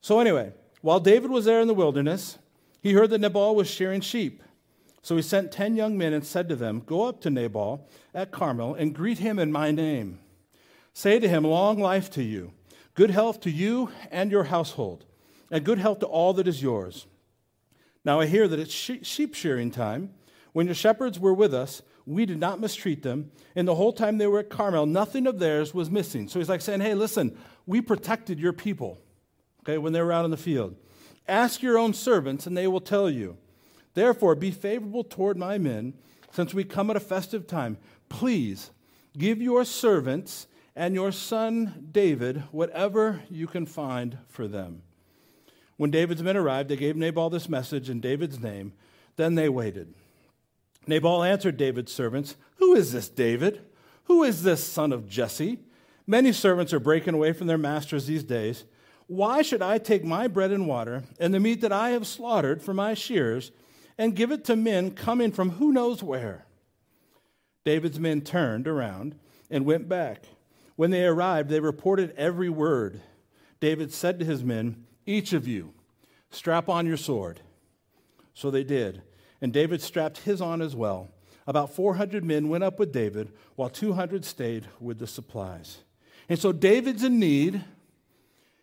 So, 0.00 0.20
anyway, 0.20 0.52
while 0.80 1.00
David 1.00 1.30
was 1.30 1.44
there 1.44 1.60
in 1.60 1.68
the 1.68 1.74
wilderness, 1.74 2.38
he 2.80 2.92
heard 2.92 3.10
that 3.10 3.20
Nabal 3.20 3.54
was 3.54 3.68
shearing 3.68 4.00
sheep. 4.00 4.42
So 5.02 5.16
he 5.16 5.22
sent 5.22 5.52
ten 5.52 5.74
young 5.74 5.96
men 5.96 6.12
and 6.12 6.24
said 6.24 6.48
to 6.48 6.56
them, 6.56 6.82
Go 6.84 7.06
up 7.06 7.20
to 7.22 7.30
Nabal 7.30 7.88
at 8.14 8.30
Carmel 8.30 8.74
and 8.74 8.94
greet 8.94 9.18
him 9.18 9.38
in 9.38 9.50
my 9.50 9.70
name. 9.70 10.20
Say 10.92 11.18
to 11.18 11.28
him, 11.28 11.44
Long 11.44 11.78
life 11.78 12.10
to 12.10 12.22
you, 12.22 12.52
good 12.94 13.10
health 13.10 13.40
to 13.42 13.50
you 13.50 13.90
and 14.10 14.30
your 14.30 14.44
household, 14.44 15.04
and 15.50 15.64
good 15.64 15.78
health 15.78 16.00
to 16.00 16.06
all 16.06 16.34
that 16.34 16.48
is 16.48 16.62
yours. 16.62 17.06
Now 18.04 18.20
I 18.20 18.26
hear 18.26 18.48
that 18.48 18.58
it's 18.58 18.72
sheep 18.72 19.34
shearing 19.34 19.70
time. 19.70 20.14
When 20.52 20.66
your 20.66 20.74
shepherds 20.74 21.18
were 21.18 21.34
with 21.34 21.54
us, 21.54 21.82
we 22.04 22.26
did 22.26 22.38
not 22.38 22.60
mistreat 22.60 23.02
them. 23.02 23.30
And 23.54 23.68
the 23.68 23.74
whole 23.74 23.92
time 23.92 24.18
they 24.18 24.26
were 24.26 24.40
at 24.40 24.50
Carmel, 24.50 24.86
nothing 24.86 25.26
of 25.26 25.38
theirs 25.38 25.74
was 25.74 25.90
missing. 25.90 26.26
So 26.28 26.38
he's 26.38 26.48
like 26.48 26.60
saying, 26.60 26.80
Hey, 26.80 26.94
listen, 26.94 27.36
we 27.66 27.80
protected 27.80 28.40
your 28.40 28.52
people, 28.52 28.98
okay, 29.62 29.78
when 29.78 29.92
they 29.92 30.02
were 30.02 30.12
out 30.12 30.24
in 30.24 30.30
the 30.30 30.36
field. 30.36 30.76
Ask 31.26 31.62
your 31.62 31.78
own 31.78 31.94
servants, 31.94 32.46
and 32.46 32.56
they 32.56 32.66
will 32.66 32.80
tell 32.80 33.10
you. 33.10 33.36
Therefore, 33.94 34.34
be 34.34 34.50
favorable 34.50 35.04
toward 35.04 35.36
my 35.36 35.58
men, 35.58 35.94
since 36.30 36.54
we 36.54 36.64
come 36.64 36.90
at 36.90 36.96
a 36.96 37.00
festive 37.00 37.46
time. 37.46 37.78
Please 38.08 38.70
give 39.16 39.42
your 39.42 39.64
servants 39.64 40.46
and 40.76 40.94
your 40.94 41.10
son 41.10 41.88
David 41.90 42.44
whatever 42.52 43.22
you 43.28 43.46
can 43.46 43.66
find 43.66 44.18
for 44.28 44.46
them. 44.46 44.82
When 45.76 45.90
David's 45.90 46.22
men 46.22 46.36
arrived, 46.36 46.68
they 46.68 46.76
gave 46.76 46.96
Nabal 46.96 47.30
this 47.30 47.48
message 47.48 47.90
in 47.90 48.00
David's 48.00 48.40
name. 48.40 48.72
Then 49.16 49.34
they 49.34 49.48
waited. 49.48 49.94
Nabal 50.86 51.22
answered 51.22 51.56
David's 51.56 51.92
servants, 51.92 52.36
Who 52.56 52.74
is 52.74 52.92
this 52.92 53.08
David? 53.08 53.62
Who 54.04 54.22
is 54.22 54.42
this 54.42 54.64
son 54.64 54.92
of 54.92 55.08
Jesse? 55.08 55.58
Many 56.06 56.32
servants 56.32 56.72
are 56.72 56.80
breaking 56.80 57.14
away 57.14 57.32
from 57.32 57.46
their 57.46 57.58
masters 57.58 58.06
these 58.06 58.24
days. 58.24 58.64
Why 59.08 59.40
should 59.40 59.62
I 59.62 59.78
take 59.78 60.04
my 60.04 60.28
bread 60.28 60.52
and 60.52 60.68
water 60.68 61.02
and 61.18 61.32
the 61.32 61.40
meat 61.40 61.62
that 61.62 61.72
I 61.72 61.90
have 61.90 62.06
slaughtered 62.06 62.62
for 62.62 62.74
my 62.74 62.92
shears 62.94 63.50
and 63.96 64.14
give 64.14 64.30
it 64.30 64.44
to 64.44 64.54
men 64.54 64.92
coming 64.92 65.32
from 65.32 65.50
who 65.52 65.72
knows 65.72 66.02
where? 66.02 66.44
David's 67.64 67.98
men 67.98 68.20
turned 68.20 68.68
around 68.68 69.18
and 69.50 69.64
went 69.64 69.88
back. 69.88 70.24
When 70.76 70.90
they 70.90 71.04
arrived, 71.06 71.48
they 71.48 71.60
reported 71.60 72.14
every 72.16 72.50
word. 72.50 73.00
David 73.60 73.92
said 73.92 74.18
to 74.18 74.26
his 74.26 74.44
men, 74.44 74.84
Each 75.06 75.32
of 75.32 75.48
you, 75.48 75.72
strap 76.30 76.68
on 76.68 76.86
your 76.86 76.98
sword. 76.98 77.40
So 78.34 78.50
they 78.50 78.62
did. 78.62 79.02
And 79.40 79.52
David 79.52 79.80
strapped 79.80 80.18
his 80.18 80.40
on 80.40 80.60
as 80.60 80.76
well. 80.76 81.08
About 81.46 81.74
400 81.74 82.24
men 82.24 82.50
went 82.50 82.62
up 82.62 82.78
with 82.78 82.92
David, 82.92 83.32
while 83.56 83.70
200 83.70 84.22
stayed 84.24 84.66
with 84.80 84.98
the 84.98 85.06
supplies. 85.06 85.78
And 86.28 86.38
so 86.38 86.52
David's 86.52 87.02
in 87.02 87.18
need. 87.18 87.64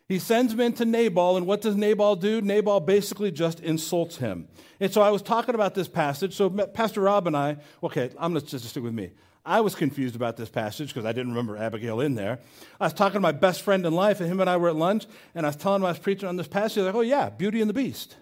He 0.08 0.20
sends 0.20 0.54
men 0.54 0.72
to 0.74 0.84
Nabal, 0.84 1.36
and 1.36 1.46
what 1.46 1.60
does 1.60 1.74
Nabal 1.74 2.14
do? 2.14 2.40
Nabal 2.40 2.78
basically 2.78 3.32
just 3.32 3.58
insults 3.58 4.18
him. 4.18 4.46
And 4.78 4.92
so 4.92 5.02
I 5.02 5.10
was 5.10 5.20
talking 5.20 5.54
about 5.54 5.74
this 5.74 5.88
passage. 5.88 6.34
So 6.36 6.48
Pastor 6.48 7.00
Rob 7.00 7.26
and 7.26 7.36
I, 7.36 7.56
okay, 7.82 8.10
I'm 8.18 8.32
going 8.32 8.44
to 8.44 8.50
just 8.50 8.68
stick 8.68 8.84
with 8.84 8.94
me. 8.94 9.10
I 9.44 9.60
was 9.60 9.74
confused 9.74 10.16
about 10.16 10.36
this 10.36 10.48
passage 10.48 10.88
because 10.88 11.04
I 11.04 11.12
didn't 11.12 11.30
remember 11.30 11.56
Abigail 11.56 12.00
in 12.00 12.14
there. 12.14 12.38
I 12.80 12.84
was 12.84 12.92
talking 12.92 13.14
to 13.14 13.20
my 13.20 13.32
best 13.32 13.62
friend 13.62 13.84
in 13.84 13.92
life, 13.92 14.20
and 14.20 14.30
him 14.30 14.40
and 14.40 14.50
I 14.50 14.56
were 14.56 14.68
at 14.68 14.76
lunch, 14.76 15.06
and 15.34 15.44
I 15.44 15.48
was 15.48 15.56
telling 15.56 15.82
him 15.82 15.86
I 15.86 15.90
was 15.90 15.98
preaching 15.98 16.28
on 16.28 16.36
this 16.36 16.48
passage. 16.48 16.82
Like, 16.84 16.94
oh, 16.94 17.00
yeah, 17.00 17.28
Beauty 17.28 17.60
and 17.60 17.70
the 17.70 17.74
Beast. 17.74 18.16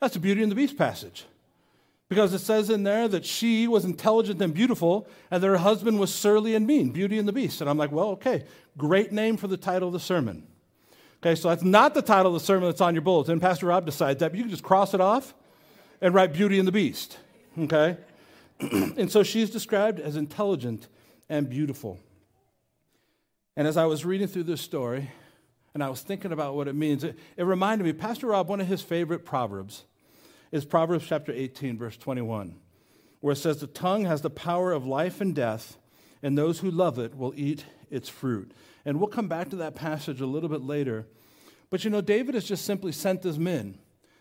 That's 0.00 0.14
the 0.14 0.20
Beauty 0.20 0.42
and 0.42 0.50
the 0.50 0.56
Beast 0.56 0.76
passage. 0.76 1.24
Because 2.08 2.32
it 2.32 2.38
says 2.38 2.70
in 2.70 2.84
there 2.84 3.08
that 3.08 3.24
she 3.24 3.66
was 3.66 3.84
intelligent 3.84 4.40
and 4.40 4.54
beautiful, 4.54 5.08
and 5.30 5.42
that 5.42 5.46
her 5.46 5.56
husband 5.58 5.98
was 5.98 6.14
surly 6.14 6.54
and 6.54 6.66
mean, 6.66 6.90
Beauty 6.90 7.18
and 7.18 7.26
the 7.26 7.32
Beast. 7.32 7.60
And 7.60 7.70
I'm 7.70 7.78
like, 7.78 7.90
well, 7.92 8.10
okay, 8.10 8.44
great 8.76 9.12
name 9.12 9.36
for 9.36 9.48
the 9.48 9.56
title 9.56 9.88
of 9.88 9.92
the 9.92 10.00
sermon. 10.00 10.46
Okay, 11.26 11.34
so 11.34 11.48
that's 11.48 11.64
not 11.64 11.92
the 11.92 12.02
title 12.02 12.36
of 12.36 12.40
the 12.40 12.46
sermon 12.46 12.68
that's 12.68 12.80
on 12.80 12.94
your 12.94 13.02
bulletin. 13.02 13.40
Pastor 13.40 13.66
Rob 13.66 13.84
decides 13.84 14.20
that, 14.20 14.30
but 14.30 14.36
you 14.36 14.44
can 14.44 14.50
just 14.50 14.62
cross 14.62 14.94
it 14.94 15.00
off 15.00 15.34
and 16.00 16.14
write 16.14 16.32
Beauty 16.32 16.56
and 16.60 16.68
the 16.68 16.72
Beast. 16.72 17.18
Okay? 17.58 17.96
and 18.60 19.10
so 19.10 19.24
she's 19.24 19.50
described 19.50 19.98
as 19.98 20.14
intelligent 20.14 20.86
and 21.28 21.50
beautiful. 21.50 21.98
And 23.56 23.66
as 23.66 23.76
I 23.76 23.86
was 23.86 24.04
reading 24.04 24.28
through 24.28 24.44
this 24.44 24.60
story, 24.60 25.10
and 25.74 25.82
I 25.82 25.88
was 25.88 26.00
thinking 26.00 26.30
about 26.30 26.54
what 26.54 26.68
it 26.68 26.76
means, 26.76 27.02
it, 27.02 27.18
it 27.36 27.42
reminded 27.42 27.82
me, 27.82 27.92
Pastor 27.92 28.28
Rob, 28.28 28.48
one 28.48 28.60
of 28.60 28.68
his 28.68 28.82
favorite 28.82 29.24
proverbs 29.24 29.82
is 30.52 30.64
Proverbs 30.64 31.06
chapter 31.08 31.32
18, 31.32 31.76
verse 31.76 31.96
21, 31.96 32.54
where 33.18 33.32
it 33.32 33.36
says, 33.36 33.58
The 33.58 33.66
tongue 33.66 34.04
has 34.04 34.22
the 34.22 34.30
power 34.30 34.70
of 34.70 34.86
life 34.86 35.20
and 35.20 35.34
death, 35.34 35.76
and 36.22 36.38
those 36.38 36.60
who 36.60 36.70
love 36.70 37.00
it 37.00 37.16
will 37.16 37.32
eat 37.34 37.64
its 37.90 38.08
fruit. 38.08 38.52
And 38.86 39.00
we'll 39.00 39.08
come 39.08 39.26
back 39.26 39.50
to 39.50 39.56
that 39.56 39.74
passage 39.74 40.20
a 40.20 40.26
little 40.26 40.48
bit 40.48 40.62
later. 40.62 41.06
But 41.70 41.84
you 41.84 41.90
know, 41.90 42.00
David 42.00 42.36
has 42.36 42.44
just 42.44 42.64
simply 42.64 42.92
sent 42.92 43.24
his 43.24 43.38
men 43.38 43.78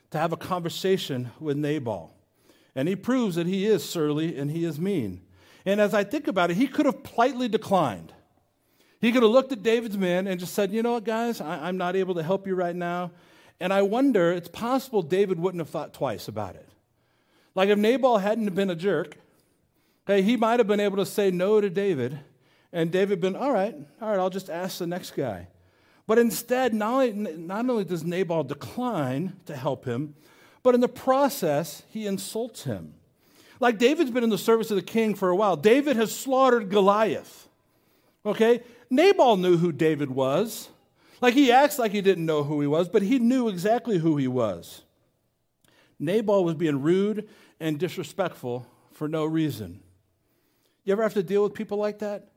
to 0.09 0.17
have 0.17 0.33
a 0.33 0.37
conversation 0.37 1.29
with 1.39 1.55
Nabal. 1.55 2.11
And 2.75 2.87
he 2.87 2.95
proves 2.95 3.35
that 3.35 3.45
he 3.45 3.67
is 3.67 3.87
surly 3.87 4.37
and 4.37 4.49
he 4.49 4.65
is 4.65 4.79
mean. 4.79 5.21
And 5.65 5.79
as 5.79 5.93
I 5.93 6.03
think 6.03 6.27
about 6.27 6.49
it, 6.49 6.57
he 6.57 6.67
could 6.67 6.87
have 6.87 7.03
politely 7.03 7.47
declined. 7.47 8.11
He 8.99 9.11
could 9.11 9.21
have 9.21 9.31
looked 9.31 9.51
at 9.51 9.61
David's 9.61 9.97
men 9.97 10.25
and 10.25 10.39
just 10.39 10.55
said, 10.55 10.71
You 10.71 10.81
know 10.81 10.93
what, 10.93 11.03
guys, 11.03 11.39
I, 11.39 11.69
am 11.69 11.77
not 11.77 11.95
able 11.95 12.15
to 12.15 12.23
help 12.23 12.47
you 12.47 12.55
right 12.55 12.75
now. 12.75 13.11
And 13.59 13.71
I 13.71 13.83
wonder, 13.83 14.31
it's 14.31 14.49
possible 14.49 15.03
David 15.03 15.39
wouldn't 15.39 15.61
have 15.61 15.69
thought 15.69 15.93
twice 15.93 16.27
about 16.27 16.55
it. 16.55 16.67
Like 17.53 17.69
if 17.69 17.77
Nabal 17.77 18.17
hadn't 18.17 18.53
been 18.55 18.71
a 18.71 18.75
jerk, 18.75 19.15
okay, 20.07 20.23
he 20.23 20.35
might 20.35 20.59
have 20.59 20.67
been 20.67 20.79
able 20.79 20.97
to 20.97 21.05
say 21.05 21.29
no 21.29 21.61
to 21.61 21.69
David, 21.69 22.19
and 22.75 22.91
David 22.91 23.21
been, 23.21 23.37
all 23.37 23.53
right, 23.53 23.73
all 24.01 24.09
right, 24.09 24.19
I'll 24.19 24.29
just 24.29 24.49
ask 24.49 24.79
the 24.79 24.85
next 24.85 25.11
guy. 25.15 25.47
But 26.07 26.19
instead, 26.19 26.73
not 26.73 26.93
only, 26.93 27.13
not 27.13 27.69
only 27.69 27.85
does 27.85 28.03
Nabal 28.03 28.43
decline 28.43 29.37
to 29.45 29.55
help 29.55 29.85
him, 29.85 30.13
but 30.61 30.75
in 30.75 30.81
the 30.81 30.89
process, 30.89 31.83
he 31.89 32.05
insults 32.05 32.65
him. 32.65 32.95
Like 33.61 33.77
David's 33.77 34.11
been 34.11 34.25
in 34.25 34.29
the 34.29 34.37
service 34.37 34.71
of 34.71 34.75
the 34.75 34.83
king 34.83 35.15
for 35.15 35.29
a 35.29 35.35
while. 35.37 35.55
David 35.55 35.95
has 35.95 36.13
slaughtered 36.13 36.69
Goliath. 36.69 37.47
Okay? 38.25 38.61
Nabal 38.89 39.37
knew 39.37 39.55
who 39.55 39.71
David 39.71 40.11
was. 40.11 40.67
Like 41.21 41.33
he 41.33 41.53
acts 41.53 41.79
like 41.79 41.93
he 41.93 42.01
didn't 42.01 42.25
know 42.25 42.43
who 42.43 42.59
he 42.59 42.67
was, 42.67 42.89
but 42.89 43.03
he 43.03 43.19
knew 43.19 43.47
exactly 43.47 43.99
who 43.99 44.17
he 44.17 44.27
was. 44.27 44.81
Nabal 45.97 46.43
was 46.43 46.55
being 46.55 46.81
rude 46.81 47.29
and 47.57 47.79
disrespectful 47.79 48.67
for 48.91 49.07
no 49.07 49.23
reason. 49.23 49.79
You 50.83 50.91
ever 50.91 51.03
have 51.03 51.13
to 51.13 51.23
deal 51.23 51.41
with 51.41 51.53
people 51.53 51.77
like 51.77 51.99
that? 51.99 52.27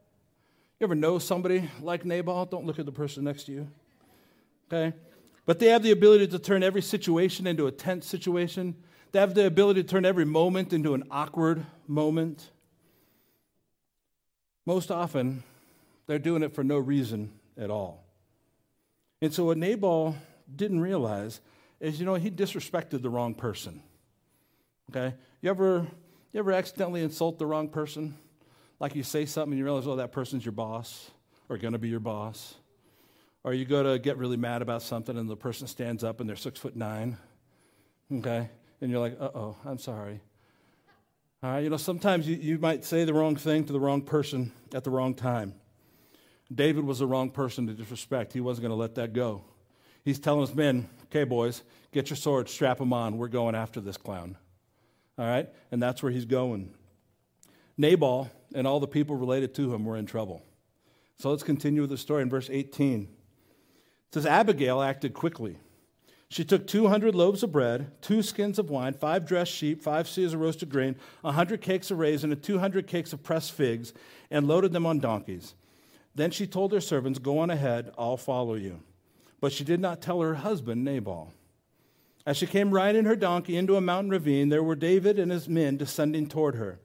You 0.80 0.84
ever 0.84 0.94
know 0.94 1.18
somebody 1.18 1.68
like 1.80 2.04
Nabal? 2.04 2.46
Don't 2.46 2.64
look 2.64 2.78
at 2.78 2.86
the 2.86 2.92
person 2.92 3.24
next 3.24 3.44
to 3.44 3.52
you. 3.52 3.68
Okay? 4.70 4.96
But 5.44 5.58
they 5.58 5.66
have 5.68 5.82
the 5.82 5.90
ability 5.90 6.28
to 6.28 6.38
turn 6.38 6.62
every 6.62 6.82
situation 6.82 7.46
into 7.46 7.66
a 7.66 7.72
tense 7.72 8.06
situation. 8.06 8.76
They 9.10 9.18
have 9.18 9.34
the 9.34 9.46
ability 9.46 9.82
to 9.82 9.88
turn 9.88 10.04
every 10.04 10.24
moment 10.24 10.72
into 10.72 10.94
an 10.94 11.04
awkward 11.10 11.64
moment. 11.88 12.50
Most 14.66 14.90
often, 14.90 15.42
they're 16.06 16.18
doing 16.18 16.42
it 16.42 16.54
for 16.54 16.62
no 16.62 16.78
reason 16.78 17.32
at 17.56 17.70
all. 17.70 18.04
And 19.20 19.32
so, 19.34 19.46
what 19.46 19.58
Nabal 19.58 20.14
didn't 20.54 20.80
realize 20.80 21.40
is, 21.80 21.98
you 21.98 22.06
know, 22.06 22.14
he 22.14 22.30
disrespected 22.30 23.02
the 23.02 23.10
wrong 23.10 23.34
person. 23.34 23.82
Okay? 24.90 25.16
You 25.40 25.50
ever, 25.50 25.86
you 26.32 26.38
ever 26.38 26.52
accidentally 26.52 27.02
insult 27.02 27.38
the 27.38 27.46
wrong 27.46 27.68
person? 27.68 28.16
Like 28.80 28.94
you 28.94 29.02
say 29.02 29.26
something 29.26 29.52
and 29.52 29.58
you 29.58 29.64
realize, 29.64 29.86
oh, 29.86 29.96
that 29.96 30.12
person's 30.12 30.44
your 30.44 30.52
boss 30.52 31.10
or 31.48 31.58
going 31.58 31.72
to 31.72 31.78
be 31.78 31.88
your 31.88 32.00
boss. 32.00 32.54
Or 33.44 33.54
you 33.54 33.64
go 33.64 33.82
to 33.82 33.98
get 33.98 34.18
really 34.18 34.36
mad 34.36 34.62
about 34.62 34.82
something 34.82 35.16
and 35.16 35.28
the 35.28 35.36
person 35.36 35.66
stands 35.66 36.04
up 36.04 36.20
and 36.20 36.28
they're 36.28 36.36
six 36.36 36.58
foot 36.58 36.76
nine, 36.76 37.16
okay? 38.12 38.50
And 38.80 38.90
you're 38.90 39.00
like, 39.00 39.16
uh 39.20 39.30
oh, 39.34 39.56
I'm 39.64 39.78
sorry. 39.78 40.20
All 41.42 41.50
right, 41.50 41.60
you 41.60 41.70
know, 41.70 41.76
sometimes 41.76 42.28
you, 42.28 42.36
you 42.36 42.58
might 42.58 42.84
say 42.84 43.04
the 43.04 43.14
wrong 43.14 43.36
thing 43.36 43.64
to 43.64 43.72
the 43.72 43.78
wrong 43.78 44.02
person 44.02 44.52
at 44.74 44.82
the 44.82 44.90
wrong 44.90 45.14
time. 45.14 45.54
David 46.52 46.84
was 46.84 46.98
the 46.98 47.06
wrong 47.06 47.30
person 47.30 47.66
to 47.68 47.74
disrespect. 47.74 48.32
He 48.32 48.40
wasn't 48.40 48.62
going 48.64 48.76
to 48.76 48.80
let 48.80 48.96
that 48.96 49.12
go. 49.12 49.44
He's 50.04 50.18
telling 50.18 50.40
his 50.40 50.54
men, 50.54 50.88
okay, 51.04 51.24
boys, 51.24 51.62
get 51.92 52.10
your 52.10 52.16
swords, 52.16 52.52
strap 52.52 52.78
them 52.78 52.92
on. 52.92 53.18
We're 53.18 53.28
going 53.28 53.54
after 53.54 53.80
this 53.80 53.96
clown. 53.96 54.36
All 55.16 55.26
right? 55.26 55.48
And 55.70 55.82
that's 55.82 56.02
where 56.02 56.10
he's 56.10 56.24
going. 56.24 56.74
Nabal 57.76 58.30
and 58.54 58.66
all 58.66 58.80
the 58.80 58.86
people 58.86 59.16
related 59.16 59.54
to 59.54 59.74
him 59.74 59.84
were 59.84 59.96
in 59.96 60.06
trouble. 60.06 60.42
So 61.18 61.30
let's 61.30 61.42
continue 61.42 61.80
with 61.80 61.90
the 61.90 61.98
story 61.98 62.22
in 62.22 62.30
verse 62.30 62.48
18. 62.50 63.02
It 63.02 64.14
says 64.14 64.26
Abigail 64.26 64.80
acted 64.80 65.14
quickly. 65.14 65.58
She 66.30 66.44
took 66.44 66.66
200 66.66 67.14
loaves 67.14 67.42
of 67.42 67.52
bread, 67.52 67.90
two 68.02 68.22
skins 68.22 68.58
of 68.58 68.68
wine, 68.68 68.92
five 68.92 69.26
dressed 69.26 69.52
sheep, 69.52 69.82
five 69.82 70.06
seahs 70.06 70.34
of 70.34 70.40
roasted 70.40 70.68
grain, 70.68 70.94
a 71.24 71.28
100 71.28 71.62
cakes 71.62 71.90
of 71.90 71.98
raisin, 71.98 72.32
and 72.32 72.42
200 72.42 72.86
cakes 72.86 73.14
of 73.14 73.22
pressed 73.22 73.52
figs, 73.52 73.94
and 74.30 74.46
loaded 74.46 74.72
them 74.72 74.84
on 74.84 74.98
donkeys. 74.98 75.54
Then 76.14 76.30
she 76.30 76.46
told 76.46 76.72
her 76.72 76.80
servants, 76.80 77.18
Go 77.18 77.38
on 77.38 77.48
ahead, 77.48 77.92
I'll 77.96 78.18
follow 78.18 78.54
you. 78.54 78.80
But 79.40 79.52
she 79.52 79.64
did 79.64 79.80
not 79.80 80.02
tell 80.02 80.20
her 80.20 80.34
husband, 80.34 80.84
Nabal. 80.84 81.32
As 82.26 82.36
she 82.36 82.46
came 82.46 82.72
riding 82.72 83.06
her 83.06 83.16
donkey 83.16 83.56
into 83.56 83.76
a 83.76 83.80
mountain 83.80 84.10
ravine, 84.10 84.50
there 84.50 84.62
were 84.62 84.74
David 84.74 85.18
and 85.18 85.30
his 85.30 85.48
men 85.48 85.78
descending 85.78 86.26
toward 86.26 86.56
her. 86.56 86.78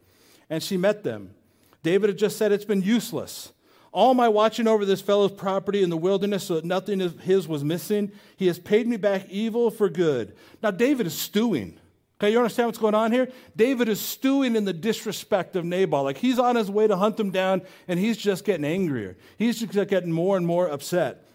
And 0.49 0.63
she 0.63 0.77
met 0.77 1.03
them. 1.03 1.35
David 1.83 2.09
had 2.09 2.17
just 2.17 2.37
said, 2.37 2.51
It's 2.51 2.65
been 2.65 2.81
useless. 2.81 3.51
All 3.91 4.15
my 4.15 4.27
watching 4.27 4.67
over 4.67 4.85
this 4.85 5.01
fellow's 5.01 5.31
property 5.31 5.83
in 5.83 5.91
the 5.91 5.97
wilderness 5.97 6.45
so 6.45 6.55
that 6.55 6.65
nothing 6.65 6.99
of 6.99 7.19
his 7.19 7.47
was 7.47 7.63
missing, 7.63 8.11
he 8.35 8.47
has 8.47 8.57
paid 8.57 8.87
me 8.87 8.97
back 8.97 9.29
evil 9.29 9.69
for 9.69 9.87
good. 9.87 10.35
Now, 10.63 10.71
David 10.71 11.05
is 11.05 11.13
stewing. 11.13 11.79
Okay, 12.19 12.31
you 12.31 12.37
understand 12.37 12.67
what's 12.67 12.79
going 12.79 12.95
on 12.95 13.11
here? 13.11 13.27
David 13.55 13.89
is 13.89 13.99
stewing 13.99 14.55
in 14.55 14.65
the 14.65 14.73
disrespect 14.73 15.57
of 15.57 15.65
Nabal. 15.65 16.03
Like 16.03 16.17
he's 16.17 16.39
on 16.39 16.55
his 16.55 16.71
way 16.71 16.87
to 16.87 16.95
hunt 16.95 17.19
him 17.19 17.31
down, 17.31 17.63
and 17.87 17.99
he's 17.99 18.17
just 18.17 18.45
getting 18.45 18.65
angrier. 18.65 19.17
He's 19.37 19.59
just 19.59 19.89
getting 19.89 20.11
more 20.11 20.37
and 20.37 20.47
more 20.47 20.69
upset. 20.69 21.27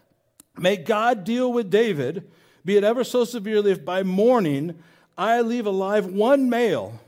May 0.57 0.79
God 0.79 1.25
deal 1.25 1.53
with 1.53 1.71
David, 1.71 2.31
be 2.65 2.77
it 2.77 2.85
ever 2.85 3.05
so 3.05 3.25
severely, 3.25 3.71
if 3.73 3.85
by 3.85 4.03
morning 4.03 4.83
I 5.17 5.43
leave 5.43 5.67
alive 5.67 6.07
one 6.07 6.49
male 6.49 6.99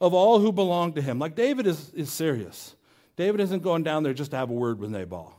of 0.00 0.14
all 0.14 0.38
who 0.38 0.52
belong 0.52 0.92
to 0.92 1.02
him. 1.02 1.18
Like 1.18 1.34
David 1.34 1.66
is, 1.66 1.90
is 1.94 2.12
serious. 2.12 2.75
David 3.16 3.40
isn't 3.40 3.62
going 3.62 3.82
down 3.82 4.02
there 4.02 4.14
just 4.14 4.30
to 4.32 4.36
have 4.36 4.50
a 4.50 4.54
word 4.54 4.78
with 4.78 4.90
Nabal. 4.90 5.34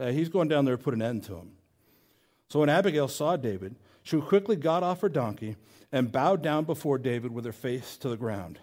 Okay, 0.00 0.12
he's 0.12 0.28
going 0.28 0.48
down 0.48 0.64
there 0.64 0.76
to 0.76 0.82
put 0.82 0.94
an 0.94 1.02
end 1.02 1.24
to 1.24 1.34
him. 1.34 1.52
So 2.48 2.60
when 2.60 2.68
Abigail 2.68 3.08
saw 3.08 3.36
David, 3.36 3.76
she 4.02 4.20
quickly 4.20 4.56
got 4.56 4.82
off 4.82 5.00
her 5.00 5.08
donkey 5.08 5.56
and 5.90 6.12
bowed 6.12 6.42
down 6.42 6.64
before 6.64 6.98
David 6.98 7.32
with 7.32 7.44
her 7.44 7.52
face 7.52 7.96
to 7.98 8.08
the 8.08 8.16
ground. 8.16 8.58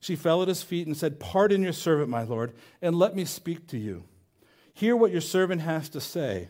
She 0.00 0.16
fell 0.16 0.42
at 0.42 0.48
his 0.48 0.62
feet 0.62 0.86
and 0.86 0.96
said, 0.96 1.18
Pardon 1.18 1.62
your 1.62 1.72
servant, 1.72 2.08
my 2.08 2.22
lord, 2.22 2.52
and 2.80 2.96
let 2.96 3.16
me 3.16 3.24
speak 3.24 3.66
to 3.68 3.78
you. 3.78 4.04
Hear 4.72 4.94
what 4.94 5.10
your 5.10 5.20
servant 5.20 5.62
has 5.62 5.88
to 5.90 6.00
say. 6.00 6.48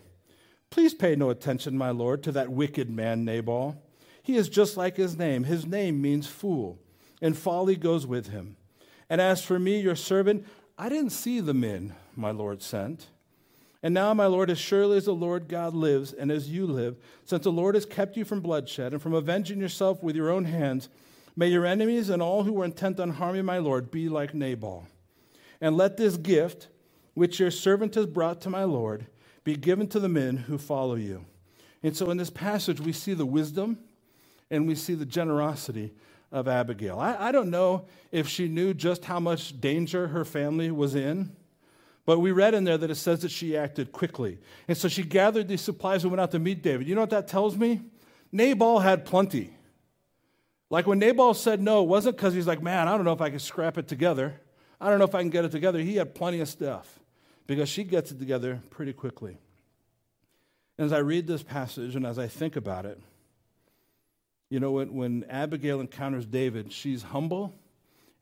Please 0.71 0.93
pay 0.93 1.17
no 1.17 1.31
attention, 1.31 1.79
my 1.79 1.91
lord, 1.91 2.23
to 2.25 2.33
that 2.33 2.53
wicked 2.53 2.91
man 2.91 3.25
Nabal. 3.25 3.83
He 4.23 4.37
is 4.37 4.51
just 4.51 4.77
like 4.77 4.97
his 4.97 5.17
name. 5.17 5.45
His 5.45 5.65
name 5.65 6.03
means 6.03 6.27
fool, 6.27 6.79
and 7.23 7.37
folly 7.37 7.77
goes 7.77 8.07
with 8.07 8.29
him. 8.29 8.57
And 9.09 9.21
as 9.23 9.43
for 9.43 9.59
me, 9.59 9.81
your 9.81 9.97
servant, 9.97 10.47
I 10.81 10.89
didn't 10.89 11.11
see 11.11 11.41
the 11.41 11.55
men 11.55 11.95
my 12.15 12.31
Lord 12.31 12.63
sent. 12.63 13.09
And 13.83 13.93
now, 13.93 14.15
my 14.15 14.27
Lord, 14.27 14.49
as 14.49 14.59
surely 14.59 14.97
as 14.97 15.07
the 15.07 15.13
Lord 15.13 15.49
God 15.49 15.75
lives 15.75 16.13
and 16.13 16.31
as 16.31 16.49
you 16.49 16.67
live, 16.67 16.97
since 17.25 17.45
the 17.45 17.53
Lord 17.53 17.75
has 17.75 17.85
kept 17.85 18.17
you 18.17 18.25
from 18.25 18.41
bloodshed 18.41 18.93
and 18.93 19.03
from 19.03 19.15
avenging 19.15 19.61
yourself 19.61 20.03
with 20.03 20.15
your 20.15 20.31
own 20.31 20.45
hands, 20.45 20.89
may 21.37 21.49
your 21.49 21.67
enemies 21.67 22.09
and 22.09 22.23
all 22.23 22.45
who 22.45 22.61
are 22.61 22.65
intent 22.65 23.01
on 23.01 23.11
harming 23.11 23.45
my 23.45 23.59
Lord 23.59 23.91
be 23.91 24.09
like 24.09 24.35
Nabal. 24.35 24.87
And 25.61 25.77
let 25.77 25.97
this 25.97 26.17
gift, 26.17 26.69
which 27.15 27.41
your 27.41 27.51
servant 27.51 27.95
has 27.97 28.07
brought 28.07 28.41
to 28.43 28.51
my 28.51 28.65
Lord, 28.65 29.07
be 29.43 29.57
given 29.57 29.89
to 29.89 30.01
the 30.01 30.09
men 30.09 30.37
who 30.37 30.59
follow 30.59 30.95
you. 30.95 31.25
And 31.83 31.97
so, 31.97 32.11
in 32.11 32.17
this 32.17 32.31
passage, 32.31 32.81
we 32.81 32.93
see 32.93 33.15
the 33.15 33.27
wisdom 33.27 33.79
and 34.51 34.67
we 34.67 34.75
see 34.75 34.95
the 34.95 35.07
generosity 35.07 35.93
of 36.31 36.49
Abigail. 36.49 36.99
I, 36.99 37.29
I 37.29 37.33
don't 37.33 37.51
know 37.51 37.87
if 38.13 38.29
she 38.29 38.49
knew 38.49 38.75
just 38.75 39.05
how 39.05 39.21
much 39.21 39.61
danger 39.61 40.09
her 40.09 40.25
family 40.25 40.71
was 40.71 40.95
in, 40.95 41.35
but 42.05 42.21
we 42.21 42.33
read 42.33 42.55
in 42.55 42.65
there 42.65 42.79
that 42.79 42.91
it 42.91 42.95
says 42.95 43.21
that 43.21 43.31
she 43.31 43.57
acted 43.57 43.93
quickly. 43.93 44.39
And 44.67 44.77
so 44.77 44.89
she 44.89 45.03
gathered 45.03 45.49
these 45.49 45.61
supplies 45.61 46.05
and 46.05 46.11
went 46.11 46.21
out 46.21 46.31
to 46.33 46.39
meet 46.39 46.63
David. 46.63 46.87
You 46.87 46.95
know 46.95 47.03
what 47.03 47.11
that 47.11 47.29
tells 47.29 47.57
me? 47.57 47.83
Nabal 48.33 48.81
had 48.81 49.05
plenty. 49.05 49.55
Like 50.71 50.87
when 50.87 50.99
Nabal 50.99 51.35
said 51.35 51.61
no, 51.61 51.83
it 51.83 51.89
wasn't 51.89 52.17
because 52.17 52.35
he's 52.35 52.47
like, 52.47 52.63
man, 52.63 52.89
I 52.89 52.97
don't 52.97 53.05
know 53.05 53.13
if 53.13 53.21
I 53.21 53.31
can 53.31 53.39
scrap 53.39 53.79
it 53.79 53.89
together. 53.89 54.41
I 54.81 54.91
don't 54.91 54.99
know 54.99 55.05
if 55.07 55.15
I 55.15 55.21
can 55.21 55.31
get 55.31 55.45
it 55.45 55.51
together. 55.51 55.81
He 55.81 55.97
had 55.97 56.15
plenty 56.15 56.41
of 56.41 56.49
stuff 56.49 56.99
because 57.47 57.69
she 57.69 57.85
gets 57.85 58.11
it 58.11 58.19
together 58.19 58.63
pretty 58.71 58.93
quickly. 58.93 59.39
And 60.77 60.85
as 60.85 60.93
I 60.93 60.99
read 60.99 61.27
this 61.27 61.43
passage 61.43 61.97
and 61.97 62.07
as 62.07 62.19
I 62.19 62.29
think 62.29 62.55
about 62.55 62.87
it, 62.87 63.01
you 64.51 64.61
know, 64.61 64.73
when, 64.73 64.95
when 64.95 65.25
Abigail 65.29 65.81
encounters 65.81 66.25
David, 66.27 66.73
she's 66.73 67.03
humble 67.03 67.55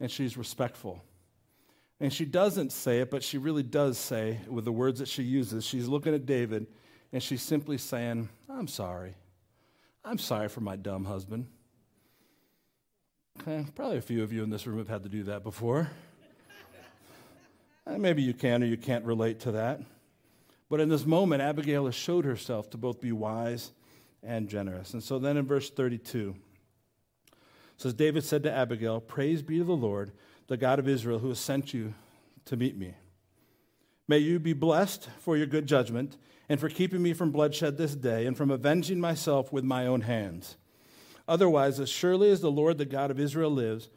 and 0.00 0.10
she's 0.10 0.36
respectful. 0.36 1.02
And 2.00 2.12
she 2.12 2.24
doesn't 2.24 2.72
say 2.72 3.00
it, 3.00 3.10
but 3.10 3.22
she 3.22 3.38
really 3.38 3.62
does 3.62 3.96
say 3.96 4.40
with 4.48 4.64
the 4.64 4.72
words 4.72 4.98
that 4.98 5.08
she 5.08 5.22
uses. 5.22 5.64
She's 5.64 5.88
looking 5.88 6.14
at 6.14 6.26
David 6.26 6.66
and 7.12 7.22
she's 7.22 7.42
simply 7.42 7.78
saying, 7.78 8.28
I'm 8.48 8.68
sorry. 8.68 9.14
I'm 10.04 10.18
sorry 10.18 10.48
for 10.48 10.60
my 10.60 10.76
dumb 10.76 11.04
husband. 11.04 11.46
Okay, 13.40 13.66
probably 13.74 13.98
a 13.98 14.02
few 14.02 14.22
of 14.22 14.32
you 14.32 14.42
in 14.42 14.50
this 14.50 14.66
room 14.66 14.78
have 14.78 14.88
had 14.88 15.02
to 15.04 15.08
do 15.08 15.24
that 15.24 15.42
before. 15.42 15.90
Uh, 17.88 17.96
maybe 17.96 18.20
you 18.20 18.34
can 18.34 18.64
or 18.64 18.66
you 18.66 18.76
can't 18.76 19.04
relate 19.04 19.38
to 19.38 19.52
that. 19.52 19.80
But 20.68 20.80
in 20.80 20.88
this 20.88 21.06
moment, 21.06 21.40
Abigail 21.40 21.86
has 21.86 21.94
showed 21.94 22.24
herself 22.24 22.68
to 22.70 22.76
both 22.76 23.00
be 23.00 23.12
wise 23.12 23.70
and 24.22 24.48
generous. 24.48 24.92
And 24.92 25.02
so 25.02 25.18
then 25.18 25.36
in 25.36 25.46
verse 25.46 25.70
32, 25.70 26.34
says, 27.76 27.94
David 27.94 28.24
said 28.24 28.42
to 28.44 28.52
Abigail, 28.52 29.00
Praise 29.00 29.42
be 29.42 29.58
to 29.58 29.64
the 29.64 29.76
Lord, 29.76 30.12
the 30.46 30.56
God 30.56 30.78
of 30.78 30.88
Israel, 30.88 31.18
who 31.18 31.28
has 31.28 31.38
sent 31.38 31.74
you 31.74 31.94
to 32.46 32.56
meet 32.56 32.76
me. 32.76 32.94
May 34.08 34.18
you 34.18 34.38
be 34.38 34.52
blessed 34.52 35.08
for 35.18 35.36
your 35.36 35.46
good 35.46 35.66
judgment 35.66 36.16
and 36.48 36.60
for 36.60 36.68
keeping 36.68 37.02
me 37.02 37.12
from 37.12 37.32
bloodshed 37.32 37.76
this 37.76 37.94
day 37.94 38.26
and 38.26 38.36
from 38.36 38.50
avenging 38.50 39.00
myself 39.00 39.52
with 39.52 39.64
my 39.64 39.86
own 39.86 40.02
hands. 40.02 40.56
Otherwise, 41.28 41.80
as 41.80 41.88
surely 41.88 42.30
as 42.30 42.40
the 42.40 42.50
Lord, 42.50 42.78
the 42.78 42.84
God 42.84 43.10
of 43.10 43.18
Israel, 43.18 43.50
lives, 43.50 43.90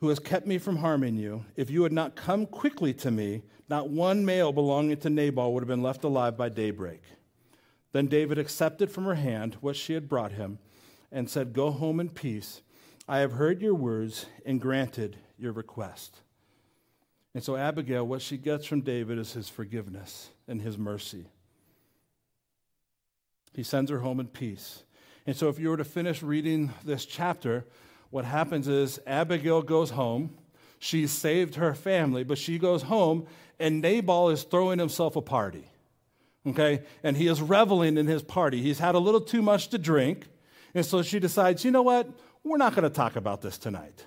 who 0.00 0.08
has 0.08 0.18
kept 0.18 0.46
me 0.46 0.58
from 0.58 0.78
harming 0.78 1.16
you, 1.16 1.44
if 1.56 1.70
you 1.70 1.84
had 1.84 1.92
not 1.92 2.16
come 2.16 2.44
quickly 2.44 2.92
to 2.94 3.10
me, 3.10 3.42
not 3.68 3.88
one 3.88 4.24
male 4.24 4.50
belonging 4.52 4.96
to 4.96 5.10
Nabal 5.10 5.54
would 5.54 5.62
have 5.62 5.68
been 5.68 5.82
left 5.82 6.02
alive 6.02 6.36
by 6.36 6.48
daybreak. 6.48 7.02
Then 7.92 8.06
David 8.06 8.38
accepted 8.38 8.90
from 8.90 9.04
her 9.04 9.16
hand 9.16 9.56
what 9.60 9.76
she 9.76 9.94
had 9.94 10.08
brought 10.08 10.32
him 10.32 10.58
and 11.10 11.28
said, 11.28 11.52
Go 11.52 11.70
home 11.70 11.98
in 11.98 12.10
peace. 12.10 12.62
I 13.08 13.18
have 13.18 13.32
heard 13.32 13.60
your 13.60 13.74
words 13.74 14.26
and 14.46 14.60
granted 14.60 15.16
your 15.36 15.52
request. 15.52 16.20
And 17.34 17.42
so, 17.42 17.56
Abigail, 17.56 18.06
what 18.06 18.22
she 18.22 18.36
gets 18.36 18.66
from 18.66 18.80
David 18.82 19.18
is 19.18 19.32
his 19.32 19.48
forgiveness 19.48 20.30
and 20.46 20.62
his 20.62 20.78
mercy. 20.78 21.26
He 23.52 23.62
sends 23.62 23.90
her 23.90 24.00
home 24.00 24.20
in 24.20 24.28
peace. 24.28 24.84
And 25.26 25.36
so, 25.36 25.48
if 25.48 25.58
you 25.58 25.70
were 25.70 25.76
to 25.76 25.84
finish 25.84 26.22
reading 26.22 26.72
this 26.84 27.04
chapter, 27.04 27.66
what 28.10 28.24
happens 28.24 28.68
is 28.68 29.00
Abigail 29.06 29.62
goes 29.62 29.90
home. 29.90 30.36
She's 30.78 31.10
saved 31.10 31.56
her 31.56 31.74
family, 31.74 32.24
but 32.24 32.38
she 32.38 32.58
goes 32.58 32.82
home, 32.82 33.26
and 33.58 33.80
Nabal 33.80 34.30
is 34.30 34.44
throwing 34.44 34.78
himself 34.78 35.14
a 35.14 35.20
party 35.20 35.66
okay? 36.46 36.82
And 37.02 37.16
he 37.16 37.26
is 37.26 37.40
reveling 37.40 37.96
in 37.96 38.06
his 38.06 38.22
party. 38.22 38.62
He's 38.62 38.78
had 38.78 38.94
a 38.94 38.98
little 38.98 39.20
too 39.20 39.42
much 39.42 39.68
to 39.68 39.78
drink. 39.78 40.26
And 40.74 40.84
so 40.84 41.02
she 41.02 41.18
decides, 41.18 41.64
you 41.64 41.70
know 41.70 41.82
what? 41.82 42.08
We're 42.44 42.56
not 42.56 42.74
going 42.74 42.84
to 42.84 42.94
talk 42.94 43.16
about 43.16 43.42
this 43.42 43.58
tonight. 43.58 44.04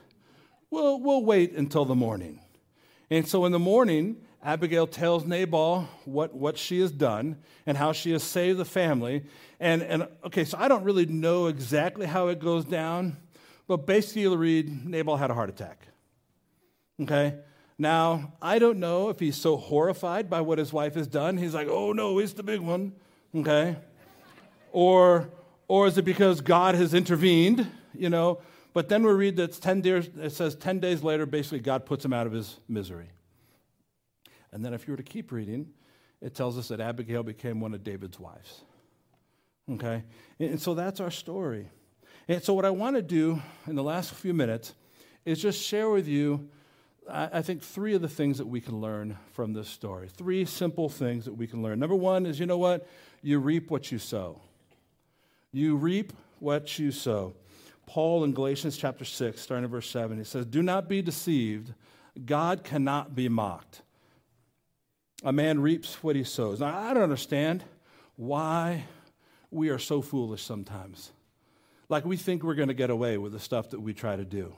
We'll, 0.72 1.00
we'll 1.00 1.24
wait 1.24 1.54
until 1.54 1.86
the 1.86 1.96
morning. 1.96 2.39
And 3.10 3.28
so 3.28 3.46
in 3.46 3.52
the 3.52 3.60
morning, 3.60 4.17
Abigail 4.41 4.88
tells 4.88 5.26
Nabal 5.26 5.88
what, 6.06 6.34
what 6.34 6.58
she 6.58 6.80
has 6.80 6.91
done 6.91 7.38
and 7.65 7.78
how 7.78 7.91
she 7.91 8.12
has 8.12 8.24
saved 8.24 8.58
the 8.58 8.65
family. 8.65 9.24
And, 9.60 9.84
and 9.84 10.08
okay, 10.26 10.43
so 10.46 10.58
I 10.60 10.67
don't 10.67 10.84
really 10.84 11.06
know 11.06 11.48
exactly 11.48 12.06
how 12.06 12.28
it 12.28 12.39
goes 12.39 12.65
down, 12.65 13.17
but 13.67 13.86
basically 13.86 14.24
you'll 14.24 14.38
read 14.38 14.86
Nabal 14.86 15.15
had 15.15 15.32
a 15.32 15.34
heart 15.34 15.50
attack. 15.50 15.88
Okay? 17.02 17.36
Now, 17.78 18.34
I 18.42 18.60
don't 18.60 18.80
know 18.80 19.10
if 19.10 19.20
he's 19.20 19.36
so 19.36 19.58
horrified 19.58 20.30
by 20.30 20.42
what 20.42 20.58
his 20.58 20.72
wife 20.72 20.96
has 20.96 21.08
done. 21.08 21.38
He's 21.38 21.54
like, 21.54 21.68
oh 21.68 21.92
no, 21.92 22.20
it's 22.20 22.34
the 22.34 22.44
big 22.44 22.62
one. 22.62 22.94
Okay? 23.36 23.78
or, 24.74 25.30
or 25.70 25.88
is 25.88 25.98
it 25.98 26.04
because 26.04 26.42
God 26.42 26.76
has 26.76 26.94
intervened? 26.94 27.66
You 27.94 28.10
know? 28.10 28.42
But 28.74 28.90
then 28.90 29.04
we 29.04 29.14
read 29.14 29.38
that 29.38 29.54
10 29.54 29.82
days, 29.82 30.10
it 30.20 30.32
says 30.32 30.56
10 30.56 30.80
days 30.80 31.04
later, 31.04 31.26
basically, 31.26 31.60
God 31.60 31.86
puts 31.86 32.04
him 32.04 32.12
out 32.12 32.26
of 32.28 32.34
his 32.34 32.60
misery. 32.68 33.12
And 34.52 34.66
then 34.66 34.74
if 34.74 34.88
you 34.88 34.94
were 34.94 34.98
to 34.98 35.04
keep 35.04 35.32
reading, 35.32 35.70
it 36.22 36.34
tells 36.34 36.58
us 36.58 36.68
that 36.70 36.82
Abigail 36.82 37.24
became 37.24 37.60
one 37.60 37.74
of 37.74 37.84
David's 37.84 38.20
wives. 38.20 38.62
Okay? 39.72 40.04
And 40.40 40.60
so 40.60 40.74
that's 40.74 41.00
our 41.00 41.12
story. 41.12 41.70
And 42.28 42.42
so, 42.44 42.54
what 42.54 42.66
I 42.66 42.70
want 42.70 42.96
to 42.96 43.02
do 43.02 43.42
in 43.68 43.76
the 43.76 43.84
last 43.84 44.14
few 44.14 44.34
minutes 44.34 44.74
is 45.26 45.42
just 45.42 45.62
share 45.62 45.90
with 45.90 46.08
you 46.08 46.50
I 47.10 47.42
think 47.42 47.62
three 47.62 47.96
of 47.96 48.02
the 48.02 48.08
things 48.08 48.38
that 48.38 48.48
we 48.48 48.62
can 48.62 48.80
learn 48.80 49.18
from 49.34 49.54
this 49.54 49.68
story. 49.68 50.08
Three 50.08 50.46
simple 50.46 50.89
things 50.89 51.26
that 51.26 51.34
we 51.34 51.48
can 51.48 51.62
learn. 51.62 51.80
Number 51.80 51.96
one 51.96 52.26
is 52.26 52.39
you 52.39 52.46
know 52.46 52.58
what? 52.58 52.88
You 53.22 53.39
reap 53.39 53.70
what 53.70 53.92
you 53.92 54.00
sow. 54.00 54.42
You 55.52 55.76
reap 55.76 56.13
what 56.39 56.80
you 56.80 56.92
sow. 56.92 57.36
Paul 57.86 58.24
in 58.24 58.34
Galatians 58.34 58.78
chapter 58.78 59.06
6, 59.06 59.39
starting 59.39 59.66
at 59.66 59.70
verse 59.70 59.89
7, 59.89 60.18
he 60.18 60.24
says, 60.24 60.46
Do 60.46 60.63
not 60.63 60.88
be 60.88 61.02
deceived. 61.02 61.74
God 62.26 62.63
cannot 62.63 63.16
be 63.16 63.28
mocked. 63.28 63.82
A 65.24 65.32
man 65.32 65.62
reaps 65.62 66.04
what 66.04 66.16
he 66.16 66.24
sows. 66.24 66.60
Now, 66.60 66.78
I 66.78 66.94
don't 66.94 67.04
understand 67.04 67.63
why 68.16 68.86
we 69.52 69.70
are 69.70 69.80
so 69.80 70.02
foolish 70.02 70.44
sometimes. 70.44 71.12
Like 71.89 72.06
we 72.06 72.18
think 72.18 72.44
we're 72.44 72.56
going 72.56 72.70
to 72.70 72.74
get 72.74 72.89
away 72.89 73.18
with 73.18 73.32
the 73.34 73.39
stuff 73.39 73.70
that 73.72 73.80
we 73.80 73.94
try 73.94 74.16
to 74.16 74.26
do. 74.26 74.54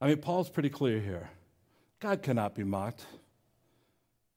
I 0.00 0.08
mean, 0.08 0.18
Paul's 0.18 0.50
pretty 0.50 0.70
clear 0.70 1.00
here 1.00 1.30
God 2.00 2.22
cannot 2.22 2.54
be 2.54 2.64
mocked. 2.64 3.06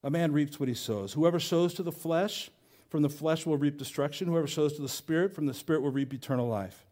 A 0.04 0.10
man 0.10 0.32
reaps 0.32 0.60
what 0.60 0.69
he 0.69 0.76
sows. 0.76 1.13
Whoever 1.13 1.39
sows 1.39 1.74
to 1.74 1.84
the 1.84 1.91
flesh, 1.91 2.50
from 2.89 3.02
the 3.02 3.10
flesh 3.10 3.45
will 3.45 3.58
reap 3.58 3.78
destruction. 3.78 4.28
Whoever 4.28 4.48
sows 4.48 4.74
to 4.74 4.82
the 4.82 4.88
Spirit, 4.88 5.36
from 5.36 5.45
the 5.45 5.54
Spirit 5.54 5.82
will 5.82 5.91
reap 5.91 6.13
eternal 6.13 6.48
life. 6.48 6.86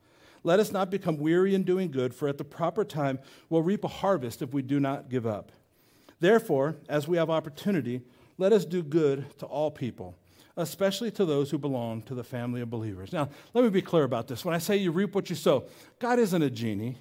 Let 0.43 0.59
us 0.59 0.71
not 0.71 0.91
become 0.91 1.17
weary 1.17 1.55
in 1.55 1.63
doing 1.63 1.89
good, 1.89 2.13
for 2.13 2.27
at 2.27 2.37
the 2.37 2.43
proper 2.43 2.83
time 2.83 3.19
we'll 3.49 3.63
reap 3.63 3.83
a 3.83 3.89
harvest 3.89 4.41
if 4.41 4.53
we 4.53 4.61
do 4.61 4.79
not 4.79 5.09
give 5.09 5.25
up. 5.25 5.51
Therefore, 6.19 6.75
as 6.89 7.07
we 7.07 7.17
have 7.17 7.29
opportunity, 7.29 8.01
let 8.37 8.53
us 8.53 8.65
do 8.65 8.83
good 8.83 9.25
to 9.39 9.45
all 9.45 9.71
people, 9.71 10.15
especially 10.55 11.11
to 11.11 11.25
those 11.25 11.49
who 11.49 11.57
belong 11.57 12.01
to 12.03 12.15
the 12.15 12.23
family 12.23 12.61
of 12.61 12.69
believers. 12.69 13.13
Now, 13.13 13.29
let 13.53 13.63
me 13.63 13.69
be 13.69 13.81
clear 13.81 14.03
about 14.03 14.27
this. 14.27 14.43
When 14.43 14.53
I 14.53 14.59
say 14.59 14.77
you 14.77 14.91
reap 14.91 15.15
what 15.15 15.29
you 15.29 15.35
sow, 15.35 15.65
God 15.99 16.19
isn't 16.19 16.41
a 16.41 16.49
genie. 16.49 16.97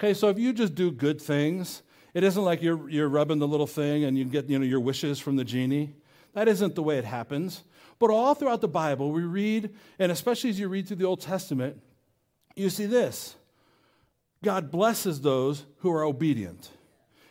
Okay, 0.00 0.14
so 0.14 0.28
if 0.28 0.38
you 0.38 0.52
just 0.52 0.74
do 0.74 0.90
good 0.90 1.20
things, 1.20 1.82
it 2.14 2.24
isn't 2.24 2.42
like 2.42 2.62
you're, 2.62 2.88
you're 2.88 3.08
rubbing 3.08 3.38
the 3.38 3.48
little 3.48 3.66
thing 3.66 4.04
and 4.04 4.18
you 4.18 4.24
get 4.24 4.48
you 4.48 4.58
know, 4.58 4.64
your 4.64 4.80
wishes 4.80 5.18
from 5.18 5.36
the 5.36 5.44
genie. 5.44 5.94
That 6.34 6.48
isn't 6.48 6.74
the 6.74 6.82
way 6.82 6.98
it 6.98 7.04
happens. 7.04 7.62
But 7.98 8.10
all 8.10 8.34
throughout 8.34 8.60
the 8.60 8.68
Bible, 8.68 9.12
we 9.12 9.22
read, 9.22 9.70
and 9.98 10.10
especially 10.10 10.50
as 10.50 10.58
you 10.58 10.68
read 10.68 10.88
through 10.88 10.96
the 10.96 11.04
Old 11.04 11.20
Testament, 11.20 11.80
you 12.56 12.70
see 12.70 12.86
this 12.86 13.36
God 14.42 14.70
blesses 14.70 15.20
those 15.20 15.64
who 15.78 15.92
are 15.92 16.04
obedient, 16.04 16.70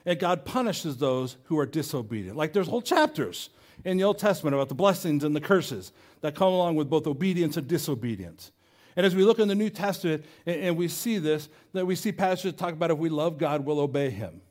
and 0.05 0.17
God 0.19 0.45
punishes 0.45 0.97
those 0.97 1.37
who 1.43 1.59
are 1.59 1.65
disobedient. 1.65 2.37
Like 2.37 2.53
there's 2.53 2.67
whole 2.67 2.81
chapters 2.81 3.49
in 3.85 3.97
the 3.97 4.03
Old 4.03 4.19
Testament 4.19 4.55
about 4.55 4.69
the 4.69 4.75
blessings 4.75 5.23
and 5.23 5.35
the 5.35 5.41
curses 5.41 5.91
that 6.21 6.35
come 6.35 6.53
along 6.53 6.75
with 6.75 6.89
both 6.89 7.07
obedience 7.07 7.57
and 7.57 7.67
disobedience. 7.67 8.51
And 8.95 9.05
as 9.05 9.15
we 9.15 9.23
look 9.23 9.39
in 9.39 9.47
the 9.47 9.55
New 9.55 9.69
Testament 9.69 10.25
and, 10.45 10.77
we 10.77 10.87
see 10.87 11.17
this, 11.17 11.49
that 11.73 11.85
we 11.85 11.95
see 11.95 12.11
passages 12.11 12.53
talk 12.53 12.73
about 12.73 12.91
if 12.91 12.97
we 12.97 13.09
love 13.09 13.37
God, 13.37 13.65
we'll 13.65 13.79
obey 13.79 14.09
him. 14.09 14.41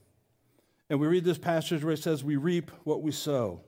And 0.91 1.01
we 1.01 1.07
read 1.07 1.25
this 1.25 1.39
passage 1.39 1.85
where 1.85 1.95
it 1.95 2.03
says, 2.03 2.25
We 2.25 2.37
reap 2.37 2.71
what 2.85 3.03
we 3.03 3.13
sow. 3.13 3.63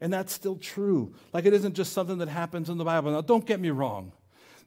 And 0.00 0.12
that's 0.12 0.32
still 0.32 0.56
true. 0.56 1.14
Like 1.32 1.44
it 1.44 1.52
isn't 1.52 1.74
just 1.74 1.92
something 1.92 2.18
that 2.18 2.28
happens 2.28 2.70
in 2.70 2.78
the 2.78 2.84
Bible. 2.84 3.10
Now, 3.10 3.20
don't 3.20 3.44
get 3.44 3.60
me 3.60 3.70
wrong. 3.70 4.12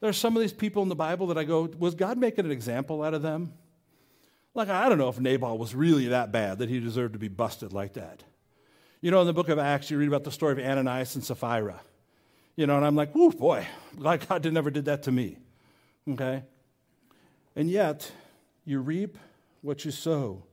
There 0.01 0.09
are 0.09 0.13
some 0.13 0.35
of 0.35 0.41
these 0.41 0.53
people 0.53 0.83
in 0.83 0.89
the 0.89 0.95
Bible 0.95 1.27
that 1.27 1.37
I 1.37 1.43
go, 1.43 1.69
was 1.77 1.95
God 1.95 2.17
making 2.17 2.45
an 2.45 2.51
example 2.51 3.03
out 3.03 3.13
of 3.13 3.21
them? 3.21 3.53
Like, 4.53 4.67
I 4.67 4.89
don't 4.89 4.97
know 4.97 5.09
if 5.09 5.19
Nabal 5.19 5.57
was 5.57 5.73
really 5.73 6.07
that 6.07 6.31
bad 6.31 6.59
that 6.59 6.69
he 6.69 6.79
deserved 6.79 7.13
to 7.13 7.19
be 7.19 7.29
busted 7.29 7.71
like 7.71 7.93
that. 7.93 8.23
You 8.99 9.11
know, 9.11 9.21
in 9.21 9.27
the 9.27 9.33
book 9.33 9.49
of 9.49 9.57
Acts, 9.57 9.89
you 9.89 9.97
read 9.97 10.07
about 10.07 10.23
the 10.23 10.31
story 10.31 10.51
of 10.51 10.59
Ananias 10.59 11.15
and 11.15 11.23
Sapphira. 11.23 11.79
You 12.55 12.67
know, 12.67 12.77
and 12.77 12.85
I'm 12.85 12.95
like, 12.95 13.11
oh 13.15 13.31
boy, 13.31 13.67
like 13.97 14.27
God 14.29 14.45
never 14.51 14.69
did 14.69 14.85
that 14.85 15.03
to 15.03 15.11
me. 15.11 15.37
Okay? 16.09 16.43
And 17.55 17.69
yet, 17.69 18.11
you 18.65 18.79
reap 18.79 19.17
what 19.61 19.85
you 19.85 19.91
sow. 19.91 20.43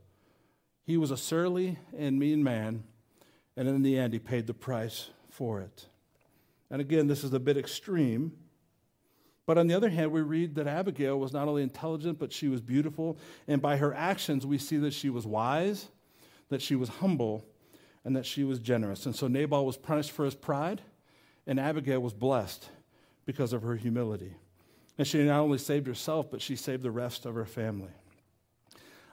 He 0.84 0.96
was 0.96 1.10
a 1.10 1.16
surly 1.16 1.78
and 1.96 2.18
mean 2.18 2.42
man, 2.42 2.84
and 3.56 3.68
in 3.68 3.82
the 3.82 3.98
end, 3.98 4.12
he 4.12 4.18
paid 4.18 4.46
the 4.46 4.54
price 4.54 5.10
for 5.30 5.60
it. 5.60 5.86
And 6.70 6.80
again, 6.80 7.06
this 7.06 7.24
is 7.24 7.32
a 7.32 7.40
bit 7.40 7.56
extreme 7.56 8.32
but 9.48 9.56
on 9.56 9.66
the 9.66 9.72
other 9.72 9.88
hand, 9.88 10.12
we 10.12 10.20
read 10.20 10.56
that 10.56 10.66
Abigail 10.66 11.18
was 11.18 11.32
not 11.32 11.48
only 11.48 11.62
intelligent, 11.62 12.18
but 12.18 12.34
she 12.34 12.48
was 12.48 12.60
beautiful. 12.60 13.16
And 13.46 13.62
by 13.62 13.78
her 13.78 13.94
actions, 13.94 14.44
we 14.44 14.58
see 14.58 14.76
that 14.76 14.92
she 14.92 15.08
was 15.08 15.26
wise, 15.26 15.88
that 16.50 16.60
she 16.60 16.76
was 16.76 16.90
humble, 16.90 17.46
and 18.04 18.14
that 18.14 18.26
she 18.26 18.44
was 18.44 18.58
generous. 18.58 19.06
And 19.06 19.16
so 19.16 19.26
Nabal 19.26 19.64
was 19.64 19.78
punished 19.78 20.10
for 20.10 20.26
his 20.26 20.34
pride, 20.34 20.82
and 21.48 21.58
Abigail 21.58 22.00
was 22.00 22.12
blessed 22.12 22.68
because 23.24 23.54
of 23.54 23.62
her 23.62 23.74
humility. 23.74 24.34
And 24.98 25.06
she 25.06 25.24
not 25.24 25.40
only 25.40 25.56
saved 25.56 25.86
herself, 25.86 26.30
but 26.30 26.42
she 26.42 26.54
saved 26.54 26.82
the 26.82 26.90
rest 26.90 27.24
of 27.24 27.34
her 27.34 27.46
family. 27.46 27.90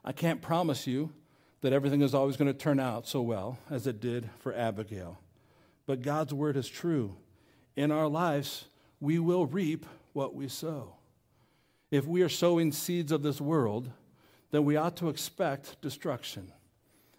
I 0.04 0.12
can't 0.12 0.42
promise 0.42 0.86
you 0.86 1.12
that 1.62 1.72
everything 1.72 2.02
is 2.02 2.14
always 2.14 2.36
going 2.36 2.52
to 2.52 2.58
turn 2.58 2.80
out 2.80 3.08
so 3.08 3.22
well 3.22 3.58
as 3.72 3.88
it 3.88 4.02
did 4.02 4.30
for 4.40 4.54
Abigail. 4.54 5.18
But 5.88 6.02
God's 6.02 6.34
word 6.34 6.58
is 6.58 6.68
true. 6.68 7.16
In 7.76 7.90
our 7.90 8.08
lives, 8.08 8.66
we 9.00 9.18
will 9.18 9.46
reap 9.46 9.86
what 10.12 10.36
we 10.36 10.50
sow. 10.50 10.96
If 11.90 12.06
we 12.06 12.22
are 12.22 12.30
sowing 12.30 12.74
seeds 12.74 13.12
of 13.14 13.24
this 13.24 13.40
world, 13.40 13.90
then 14.52 14.66
we 14.66 14.76
ought 14.76 14.98
to 14.98 15.08
expect 15.08 15.82
destruction. 15.82 16.52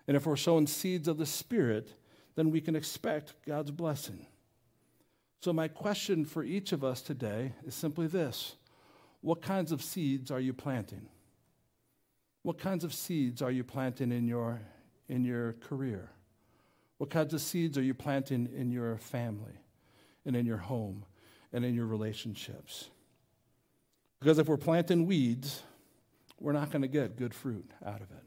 And 0.07 0.16
if 0.16 0.26
we're 0.26 0.37
sowing 0.37 0.66
seeds 0.66 1.09
of 1.09 1.16
the 1.16 1.26
Spirit, 1.26 1.94
then 2.35 2.50
we 2.50 2.61
can 2.61 2.76
expect 2.76 3.35
God's 3.46 3.70
blessing. 3.70 4.26
So, 5.47 5.53
my 5.53 5.69
question 5.69 6.25
for 6.25 6.43
each 6.43 6.73
of 6.73 6.83
us 6.83 7.01
today 7.01 7.53
is 7.65 7.73
simply 7.73 8.09
this 8.09 8.57
What 9.21 9.43
kinds 9.43 9.71
of 9.71 9.81
seeds 9.81 10.33
are 10.33 10.41
you 10.41 10.53
planting? 10.53 11.07
What 12.43 12.59
kinds 12.59 12.83
of 12.83 12.93
seeds 12.93 13.43
are 13.43 13.53
you 13.53 13.63
planting 13.63 14.11
in 14.11 14.27
your, 14.27 14.61
in 15.09 15.25
your 15.25 15.53
career? 15.61 16.11
What 16.99 17.11
kinds 17.11 17.33
of 17.33 17.41
seeds 17.41 17.79
are 17.79 17.83
you 17.83 17.95
planting 17.95 18.49
in 18.57 18.73
your 18.73 18.99
family 18.99 19.61
and 20.25 20.35
in 20.35 20.47
your 20.47 20.57
home? 20.57 21.05
and 21.53 21.65
in 21.65 21.77
your 21.77 21.87
relationships. 21.87 22.91
Because 24.19 24.41
if 24.41 24.49
we're 24.49 24.57
planting 24.57 25.07
weeds, 25.07 25.63
we're 26.41 26.55
not 26.55 26.73
going 26.73 26.83
to 26.83 26.89
get 26.89 27.17
good 27.17 27.33
fruit 27.33 27.71
out 27.87 28.01
of 28.01 28.11
it. 28.11 28.25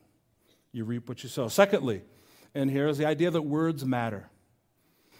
You 0.72 0.86
reap 0.86 1.10
what 1.10 1.22
you 1.22 1.28
sow. 1.28 1.50
Secondly, 1.50 2.02
and 2.56 2.72
here 2.72 2.88
is 2.88 2.98
the 2.98 3.06
idea 3.06 3.30
that 3.30 3.42
words 3.42 3.84
matter. 3.84 4.30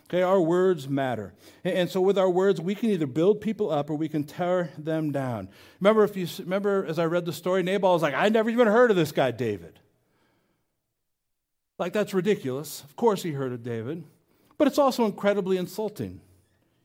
Okay, 0.10 0.24
our 0.24 0.42
words 0.42 0.90
matter. 0.90 1.34
And 1.64 1.88
so 1.88 2.02
with 2.02 2.18
our 2.18 2.30
words, 2.30 2.60
we 2.60 2.74
can 2.74 2.90
either 2.90 3.06
build 3.06 3.42
people 3.42 3.70
up 3.70 3.92
or 3.92 3.94
we 3.94 4.10
can 4.10 4.24
tear 4.24 4.72
them 4.76 5.12
down. 5.12 5.50
Remember, 5.80 6.04
if 6.04 6.18
you 6.18 6.28
remember 6.40 6.84
as 6.88 6.98
I 6.98 7.06
read 7.06 7.26
the 7.26 7.34
story, 7.34 7.62
Nabal 7.62 7.94
was 7.94 8.02
like, 8.02 8.16
I 8.16 8.30
never 8.30 8.50
even 8.50 8.66
heard 8.66 8.90
of 8.90 8.98
this 8.98 9.12
guy, 9.12 9.30
David. 9.30 9.80
Like, 11.78 11.94
that's 11.94 12.14
ridiculous. 12.14 12.84
Of 12.84 12.96
course 12.96 13.22
he 13.22 13.34
heard 13.34 13.54
of 13.54 13.62
David. 13.62 14.04
But 14.58 14.68
it's 14.68 14.80
also 14.80 15.06
incredibly 15.06 15.58
insulting. 15.58 16.22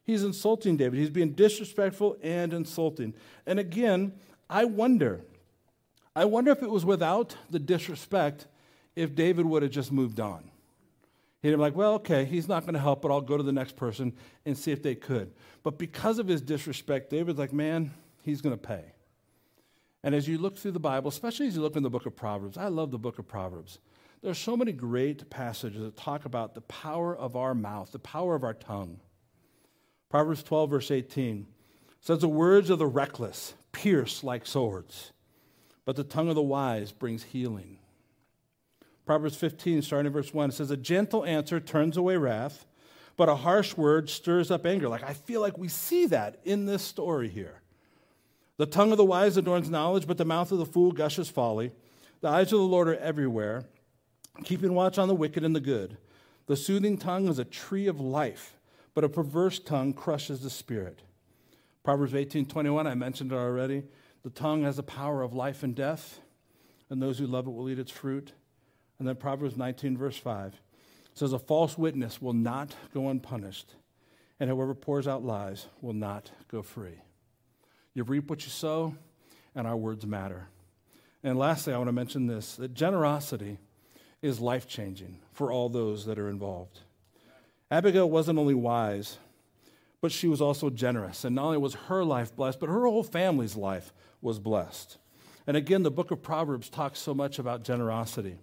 He's 0.05 0.23
insulting 0.23 0.77
David. 0.77 0.99
He's 0.99 1.09
being 1.09 1.33
disrespectful 1.33 2.19
and 2.23 2.53
insulting. 2.53 3.15
And 3.47 3.59
again, 3.59 4.13
I 4.51 4.67
wonder, 4.67 5.25
I 6.15 6.27
wonder 6.27 6.51
if 6.51 6.63
it 6.63 6.71
was 6.71 6.85
without 6.85 7.37
the 7.49 7.59
disrespect, 7.59 8.47
if 8.95 9.15
David 9.15 9.47
would 9.47 9.63
have 9.63 9.73
just 9.73 9.91
moved 9.91 10.21
on. 10.21 10.51
He'd 11.45 11.51
be 11.51 11.57
like, 11.57 11.77
well, 11.77 11.97
okay, 11.97 12.25
he's 12.25 12.49
not 12.49 12.63
going 12.63 12.73
to 12.73 12.81
help, 12.81 13.03
but 13.03 13.11
I'll 13.11 13.21
go 13.21 13.37
to 13.37 13.43
the 13.43 13.53
next 13.53 13.77
person 13.77 14.15
and 14.47 14.57
see 14.57 14.73
if 14.73 14.83
they 14.83 14.95
could. 14.95 15.31
But 15.63 15.77
because 15.79 16.19
of 16.19 16.27
his 16.27 16.41
disrespect, 16.41 17.11
David's 17.11 17.39
like, 17.39 17.53
man, 17.53 17.93
he's 18.23 18.41
going 18.41 18.55
to 18.55 18.67
pay. 18.67 18.95
And 20.03 20.15
as 20.15 20.27
you 20.27 20.39
look 20.39 20.57
through 20.57 20.71
the 20.71 20.81
Bible, 20.81 21.11
especially 21.11 21.47
as 21.47 21.55
you 21.55 21.61
look 21.61 21.77
in 21.77 21.83
the 21.83 21.91
book 21.91 22.07
of 22.07 22.17
Proverbs, 22.17 22.57
I 22.57 22.69
love 22.69 22.93
the 22.93 22.99
book 22.99 23.19
of 23.19 23.29
Proverbs. 23.29 23.79
There 24.23 24.31
are 24.31 24.35
so 24.35 24.57
many 24.57 24.73
great 24.73 25.29
passages 25.29 25.83
that 25.83 25.99
talk 25.99 26.25
about 26.25 26.55
the 26.55 26.63
power 26.63 27.15
of 27.15 27.37
our 27.37 27.55
mouth, 27.55 27.93
the 27.93 27.99
power 27.99 28.35
of 28.35 28.43
our 28.43 28.55
tongue. 28.55 29.01
Proverbs 30.09 30.43
12, 30.45 30.71
verse 30.71 30.91
18 30.91 31.47
says, 32.01 32.21
The 32.21 32.27
words 32.27 32.71
of 32.71 32.79
the 32.79 32.87
reckless 32.87 33.53
pierce 33.71 34.25
like 34.25 34.47
swords, 34.47 35.13
but 35.85 35.95
the 35.95 36.05
tongue 36.05 36.31
of 36.31 36.37
the 36.37 36.43
wise 36.43 36.91
brings 36.91 37.23
healing. 37.23 37.81
Proverbs 39.07 39.37
15, 39.37 39.83
starting 39.83 40.07
in 40.07 40.13
verse 40.13 40.33
1, 40.33 40.51
it 40.51 40.53
says, 40.53 40.71
A 40.71 40.77
gentle 40.77 41.25
answer 41.25 41.61
turns 41.61 41.97
away 41.97 42.17
wrath, 42.17 42.67
but 43.17 43.29
a 43.29 43.37
harsh 43.37 43.77
word 43.77 44.09
stirs 44.09 44.51
up 44.51 44.65
anger. 44.65 44.89
Like, 44.89 45.03
I 45.03 45.13
feel 45.13 45.41
like 45.41 45.59
we 45.59 45.69
see 45.69 46.07
that 46.07 46.41
in 46.45 46.67
this 46.67 46.83
story 46.83 47.29
here. 47.29 47.61
The 48.57 48.67
tongue 48.67 48.93
of 48.93 48.99
the 48.99 49.05
wise 49.05 49.37
adorns 49.37 49.69
knowledge, 49.69 50.07
but 50.07 50.17
the 50.17 50.25
mouth 50.25 50.53
of 50.53 50.59
the 50.59 50.67
fool 50.67 50.93
gushes 50.93 51.29
folly. 51.29 51.73
The 52.21 52.29
eyes 52.29 52.53
of 52.53 52.59
the 52.59 52.65
Lord 52.65 52.89
are 52.89 52.97
everywhere, 52.97 53.65
keeping 54.45 54.75
watch 54.75 54.97
on 54.97 55.09
the 55.09 55.15
wicked 55.15 55.45
and 55.45 55.55
the 55.55 55.61
good. 55.61 55.99
The 56.47 56.57
soothing 56.57 56.97
tongue 56.97 57.29
is 57.29 57.39
a 57.39 57.45
tree 57.45 57.87
of 57.87 58.01
life 58.01 58.57
but 58.95 59.05
a 59.05 59.09
perverse 59.09 59.59
tongue 59.59 59.93
crushes 59.93 60.41
the 60.41 60.51
spirit. 60.51 61.03
Proverbs 61.83 62.15
18 62.15 62.47
21, 62.47 62.87
I 62.87 62.95
mentioned 62.95 63.33
it 63.33 63.37
already. 63.37 63.83
The 64.23 64.31
tongue 64.31 64.63
has 64.63 64.77
the 64.77 64.83
power 64.83 65.21
of 65.23 65.35
life 65.35 65.63
and 65.63 65.75
death, 65.75 66.21
and 66.89 67.03
those 67.03 67.19
who 67.19 67.27
love 67.27 67.47
it 67.47 67.51
will 67.51 67.69
eat 67.69 67.79
its 67.79 67.91
fruit. 67.91 68.33
And 68.99 69.09
then 69.09 69.17
Proverbs 69.17 69.57
19, 69.57 69.97
verse 69.97 70.17
5 70.17 70.61
says, 71.15 71.33
A 71.33 71.39
false 71.39 71.77
witness 71.79 72.21
will 72.21 72.33
not 72.33 72.75
go 72.93 73.09
unpunished, 73.09 73.75
and 74.39 74.51
whoever 74.51 74.75
pours 74.75 75.09
out 75.09 75.25
lies 75.25 75.67
will 75.81 75.93
not 75.93 76.31
go 76.49 76.63
free. 76.63 77.01
You 77.95 78.05
reap 78.05 78.29
what 78.29 78.45
you 78.45 78.51
sow, 78.51 78.97
and 79.55 79.67
our 79.67 79.77
words 79.77 80.07
matter. 80.07 80.49
And 81.23 81.39
lastly, 81.39 81.73
I 81.73 81.79
want 81.79 81.89
to 81.89 81.93
mention 81.93 82.27
this 82.27 82.57
that 82.57 82.75
generosity 82.75 83.59
is 84.21 84.41
life 84.41 84.67
changing 84.67 85.19
for 85.33 85.53
all 85.53 85.69
those 85.69 86.07
that 86.07 86.19
are 86.19 86.29
involved. 86.29 86.81
Abigail 87.71 88.09
wasn't 88.09 88.39
only 88.39 88.55
wise, 88.55 89.19
but 90.01 90.13
she 90.13 90.29
was 90.29 90.41
also 90.41 90.71
generous. 90.71 91.25
And 91.25 91.35
not 91.35 91.47
only 91.47 91.59
was 91.59 91.75
her 91.75 92.05
life 92.05 92.35
blessed, 92.35 92.61
but 92.61 92.69
her 92.69 92.87
whole 92.87 93.03
family's 93.03 93.57
life 93.57 93.93
was 94.21 94.39
blessed. 94.39 94.99
And 95.47 95.57
again, 95.57 95.83
the 95.83 95.91
book 95.91 96.11
of 96.11 96.23
Proverbs 96.23 96.69
talks 96.69 96.99
so 96.99 97.15
much 97.15 97.39
about 97.39 97.65
generosity. 97.65 98.39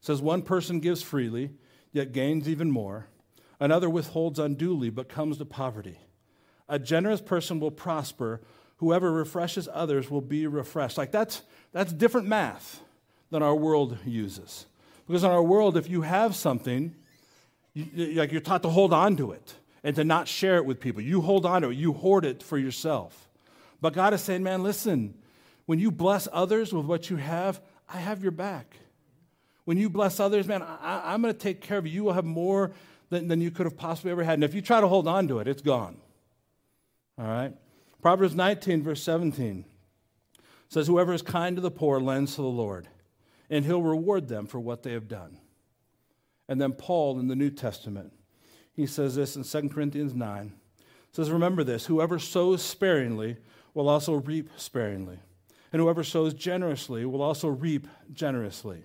Says, 0.00 0.20
One 0.20 0.42
person 0.42 0.80
gives 0.80 1.02
freely, 1.02 1.50
yet 1.92 2.12
gains 2.12 2.48
even 2.48 2.70
more. 2.70 3.06
Another 3.58 3.88
withholds 3.88 4.38
unduly, 4.38 4.90
but 4.90 5.08
comes 5.08 5.38
to 5.38 5.44
poverty. 5.44 5.98
A 6.68 6.78
generous 6.78 7.20
person 7.20 7.60
will 7.60 7.70
prosper. 7.70 8.40
Whoever 8.76 9.10
refreshes 9.10 9.68
others 9.72 10.10
will 10.10 10.20
be 10.20 10.46
refreshed. 10.46 10.98
Like 10.98 11.12
that's, 11.12 11.42
that's 11.72 11.92
different 11.92 12.28
math 12.28 12.82
than 13.30 13.42
our 13.42 13.54
world 13.54 13.98
uses. 14.04 14.66
Because 15.06 15.24
in 15.24 15.30
our 15.30 15.42
world, 15.42 15.76
if 15.76 15.88
you 15.88 16.02
have 16.02 16.34
something, 16.36 16.94
You, 17.74 18.14
like 18.14 18.32
you're 18.32 18.40
taught 18.40 18.62
to 18.62 18.70
hold 18.70 18.92
on 18.92 19.16
to 19.16 19.32
it 19.32 19.54
and 19.84 19.94
to 19.96 20.04
not 20.04 20.28
share 20.28 20.56
it 20.56 20.64
with 20.64 20.80
people. 20.80 21.02
You 21.02 21.20
hold 21.20 21.44
on 21.44 21.62
to 21.62 21.68
it, 21.68 21.76
you 21.76 21.92
hoard 21.92 22.24
it 22.24 22.42
for 22.42 22.56
yourself. 22.58 23.28
But 23.82 23.92
God 23.92 24.14
is 24.14 24.22
saying, 24.22 24.42
man, 24.42 24.62
listen, 24.62 25.14
when 25.66 25.78
you 25.78 25.90
bless 25.90 26.26
others 26.32 26.72
with 26.72 26.86
what 26.86 27.10
you 27.10 27.16
have, 27.16 27.60
I 27.86 27.98
have 27.98 28.22
your 28.22 28.32
back. 28.32 28.76
When 29.66 29.76
you 29.76 29.90
bless 29.90 30.20
others, 30.20 30.46
man, 30.46 30.62
I, 30.62 31.12
am 31.12 31.22
going 31.22 31.34
to 31.34 31.38
take 31.38 31.60
care 31.60 31.76
of 31.76 31.86
you. 31.86 31.92
You 31.92 32.04
will 32.04 32.12
have 32.12 32.24
more 32.24 32.70
than, 33.10 33.26
than 33.26 33.40
you 33.40 33.50
could 33.50 33.66
have 33.66 33.76
possibly 33.76 34.12
ever 34.12 34.22
had. 34.22 34.34
And 34.34 34.44
if 34.44 34.54
you 34.54 34.62
try 34.62 34.80
to 34.80 34.86
hold 34.86 35.08
on 35.08 35.26
to 35.26 35.40
it, 35.40 35.48
it's 35.48 35.60
gone. 35.60 35.96
All 37.18 37.26
right? 37.26 37.52
Proverbs 38.00 38.36
19, 38.36 38.84
verse 38.84 39.02
17 39.02 39.64
says, 40.68 40.86
Whoever 40.86 41.12
is 41.12 41.22
kind 41.22 41.56
to 41.56 41.62
the 41.62 41.72
poor 41.72 41.98
lends 42.00 42.36
to 42.36 42.42
the 42.42 42.48
Lord, 42.48 42.86
and 43.50 43.64
he'll 43.64 43.82
reward 43.82 44.28
them 44.28 44.46
for 44.46 44.60
what 44.60 44.84
they 44.84 44.92
have 44.92 45.08
done. 45.08 45.38
And 46.48 46.60
then 46.60 46.72
Paul 46.72 47.18
in 47.18 47.26
the 47.26 47.34
New 47.34 47.50
Testament, 47.50 48.12
he 48.72 48.86
says 48.86 49.16
this 49.16 49.34
in 49.34 49.42
2 49.42 49.68
Corinthians 49.68 50.14
9 50.14 50.52
says, 51.10 51.28
Remember 51.28 51.64
this 51.64 51.86
whoever 51.86 52.20
sows 52.20 52.62
sparingly 52.62 53.38
will 53.74 53.88
also 53.88 54.14
reap 54.14 54.48
sparingly, 54.56 55.18
and 55.72 55.82
whoever 55.82 56.04
sows 56.04 56.34
generously 56.34 57.04
will 57.04 57.22
also 57.22 57.48
reap 57.48 57.88
generously. 58.12 58.84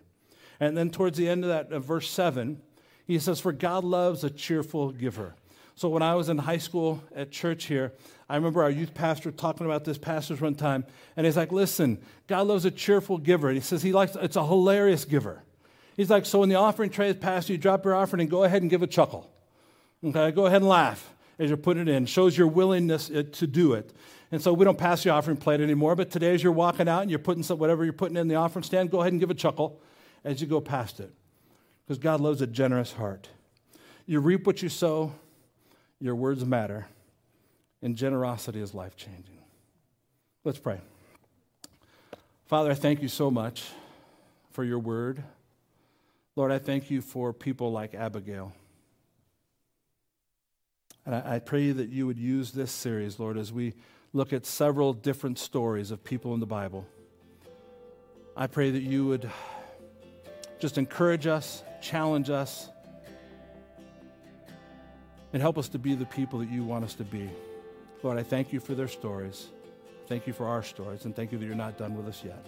And 0.61 0.77
then 0.77 0.91
towards 0.91 1.17
the 1.17 1.27
end 1.27 1.43
of 1.43 1.49
that, 1.49 1.73
of 1.73 1.83
verse 1.83 2.07
7, 2.09 2.61
he 3.07 3.17
says, 3.17 3.39
For 3.39 3.51
God 3.51 3.83
loves 3.83 4.23
a 4.23 4.29
cheerful 4.29 4.91
giver. 4.91 5.33
So 5.73 5.89
when 5.89 6.03
I 6.03 6.13
was 6.13 6.29
in 6.29 6.37
high 6.37 6.59
school 6.59 7.03
at 7.15 7.31
church 7.31 7.65
here, 7.65 7.93
I 8.29 8.35
remember 8.35 8.61
our 8.61 8.69
youth 8.69 8.93
pastor 8.93 9.31
talking 9.31 9.65
about 9.65 9.85
this 9.85 9.97
passage 9.97 10.39
one 10.39 10.53
time, 10.53 10.85
and 11.17 11.25
he's 11.25 11.35
like, 11.35 11.51
Listen, 11.51 11.97
God 12.27 12.45
loves 12.45 12.63
a 12.65 12.71
cheerful 12.71 13.17
giver. 13.17 13.47
And 13.47 13.57
he 13.57 13.61
says 13.61 13.81
he 13.81 13.91
likes 13.91 14.15
it's 14.15 14.35
a 14.35 14.45
hilarious 14.45 15.03
giver. 15.03 15.41
He's 15.97 16.11
like, 16.11 16.27
So 16.27 16.39
when 16.39 16.49
the 16.49 16.55
offering 16.55 16.91
tray 16.91 17.09
is 17.09 17.15
passed, 17.15 17.49
you 17.49 17.57
drop 17.57 17.83
your 17.83 17.95
offering 17.95 18.21
and 18.21 18.29
go 18.29 18.43
ahead 18.43 18.61
and 18.61 18.69
give 18.69 18.83
a 18.83 18.87
chuckle. 18.87 19.31
Okay, 20.03 20.29
go 20.29 20.45
ahead 20.45 20.61
and 20.61 20.69
laugh 20.69 21.11
as 21.39 21.49
you're 21.49 21.57
putting 21.57 21.87
it 21.87 21.89
in. 21.89 22.05
Shows 22.05 22.37
your 22.37 22.47
willingness 22.47 23.09
uh, 23.09 23.23
to 23.31 23.47
do 23.47 23.73
it. 23.73 23.93
And 24.31 24.39
so 24.39 24.53
we 24.53 24.63
don't 24.63 24.77
pass 24.77 25.01
the 25.01 25.09
offering 25.09 25.37
plate 25.37 25.59
anymore, 25.59 25.95
but 25.95 26.11
today 26.11 26.35
as 26.35 26.43
you're 26.43 26.53
walking 26.53 26.87
out 26.87 27.01
and 27.01 27.09
you're 27.09 27.19
putting 27.19 27.41
some, 27.41 27.57
whatever 27.57 27.83
you're 27.83 27.93
putting 27.93 28.15
in 28.15 28.27
the 28.27 28.35
offering 28.35 28.61
stand, 28.61 28.91
go 28.91 29.01
ahead 29.01 29.11
and 29.11 29.19
give 29.19 29.31
a 29.31 29.33
chuckle 29.33 29.81
as 30.23 30.41
you 30.41 30.47
go 30.47 30.61
past 30.61 30.99
it. 30.99 31.11
Because 31.85 31.97
God 31.97 32.21
loves 32.21 32.41
a 32.41 32.47
generous 32.47 32.93
heart. 32.93 33.29
You 34.05 34.19
reap 34.19 34.45
what 34.45 34.61
you 34.61 34.69
sow, 34.69 35.13
your 35.99 36.15
words 36.15 36.45
matter, 36.45 36.87
and 37.81 37.95
generosity 37.95 38.61
is 38.61 38.73
life 38.73 38.95
changing. 38.95 39.39
Let's 40.43 40.59
pray. 40.59 40.79
Father, 42.45 42.71
I 42.71 42.73
thank 42.73 43.01
you 43.01 43.07
so 43.07 43.31
much 43.31 43.69
for 44.51 44.63
your 44.63 44.79
word. 44.79 45.23
Lord, 46.35 46.51
I 46.51 46.59
thank 46.59 46.89
you 46.89 47.01
for 47.01 47.33
people 47.33 47.71
like 47.71 47.93
Abigail. 47.93 48.53
And 51.05 51.15
I, 51.15 51.35
I 51.35 51.39
pray 51.39 51.71
that 51.71 51.89
you 51.89 52.07
would 52.07 52.17
use 52.17 52.51
this 52.51 52.71
series, 52.71 53.19
Lord, 53.19 53.37
as 53.37 53.51
we 53.51 53.73
look 54.13 54.33
at 54.33 54.45
several 54.45 54.93
different 54.93 55.39
stories 55.39 55.91
of 55.91 56.03
people 56.03 56.33
in 56.33 56.39
the 56.39 56.45
Bible. 56.45 56.85
I 58.35 58.47
pray 58.47 58.71
that 58.71 58.81
you 58.81 59.05
would 59.05 59.29
just 60.61 60.77
encourage 60.77 61.25
us, 61.25 61.63
challenge 61.81 62.29
us, 62.29 62.69
and 65.33 65.41
help 65.41 65.57
us 65.57 65.67
to 65.69 65.79
be 65.79 65.95
the 65.95 66.05
people 66.05 66.39
that 66.39 66.49
you 66.49 66.63
want 66.63 66.85
us 66.85 66.93
to 66.93 67.03
be. 67.03 67.29
Lord, 68.03 68.17
I 68.17 68.23
thank 68.23 68.53
you 68.53 68.59
for 68.59 68.75
their 68.75 68.87
stories. 68.87 69.49
Thank 70.07 70.27
you 70.27 70.33
for 70.33 70.45
our 70.45 70.61
stories, 70.61 71.05
and 71.05 71.15
thank 71.15 71.31
you 71.31 71.37
that 71.39 71.45
you're 71.45 71.55
not 71.55 71.77
done 71.77 71.95
with 71.95 72.07
us 72.07 72.23
yet. 72.23 72.45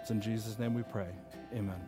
It's 0.00 0.10
in 0.10 0.20
Jesus' 0.20 0.58
name 0.58 0.74
we 0.74 0.82
pray. 0.82 1.08
Amen. 1.54 1.80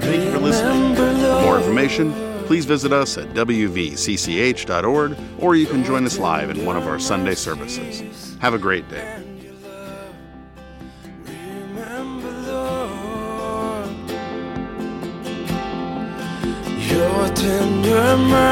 Thank 0.00 0.24
you 0.24 0.30
for 0.30 0.38
listening. 0.38 0.94
For 0.94 1.42
more 1.42 1.58
information, 1.58 2.12
please 2.46 2.64
visit 2.64 2.92
us 2.92 3.18
at 3.18 3.28
wvcch.org 3.28 5.16
or 5.38 5.56
you 5.56 5.66
can 5.66 5.84
join 5.84 6.04
us 6.04 6.18
live 6.18 6.50
in 6.50 6.64
one 6.64 6.76
of 6.76 6.86
our 6.86 6.98
Sunday 6.98 7.34
services. 7.34 8.36
Have 8.40 8.54
a 8.54 8.58
great 8.58 8.88
day. 8.88 9.29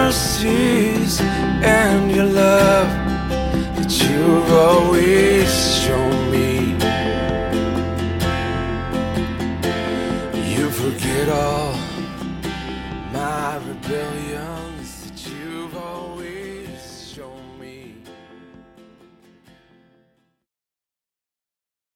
Mercies 0.08 1.20
and 1.20 2.10
your 2.10 2.24
love 2.24 2.88
that 3.76 3.92
you've 4.00 4.50
always 4.52 5.50
shown 5.82 6.17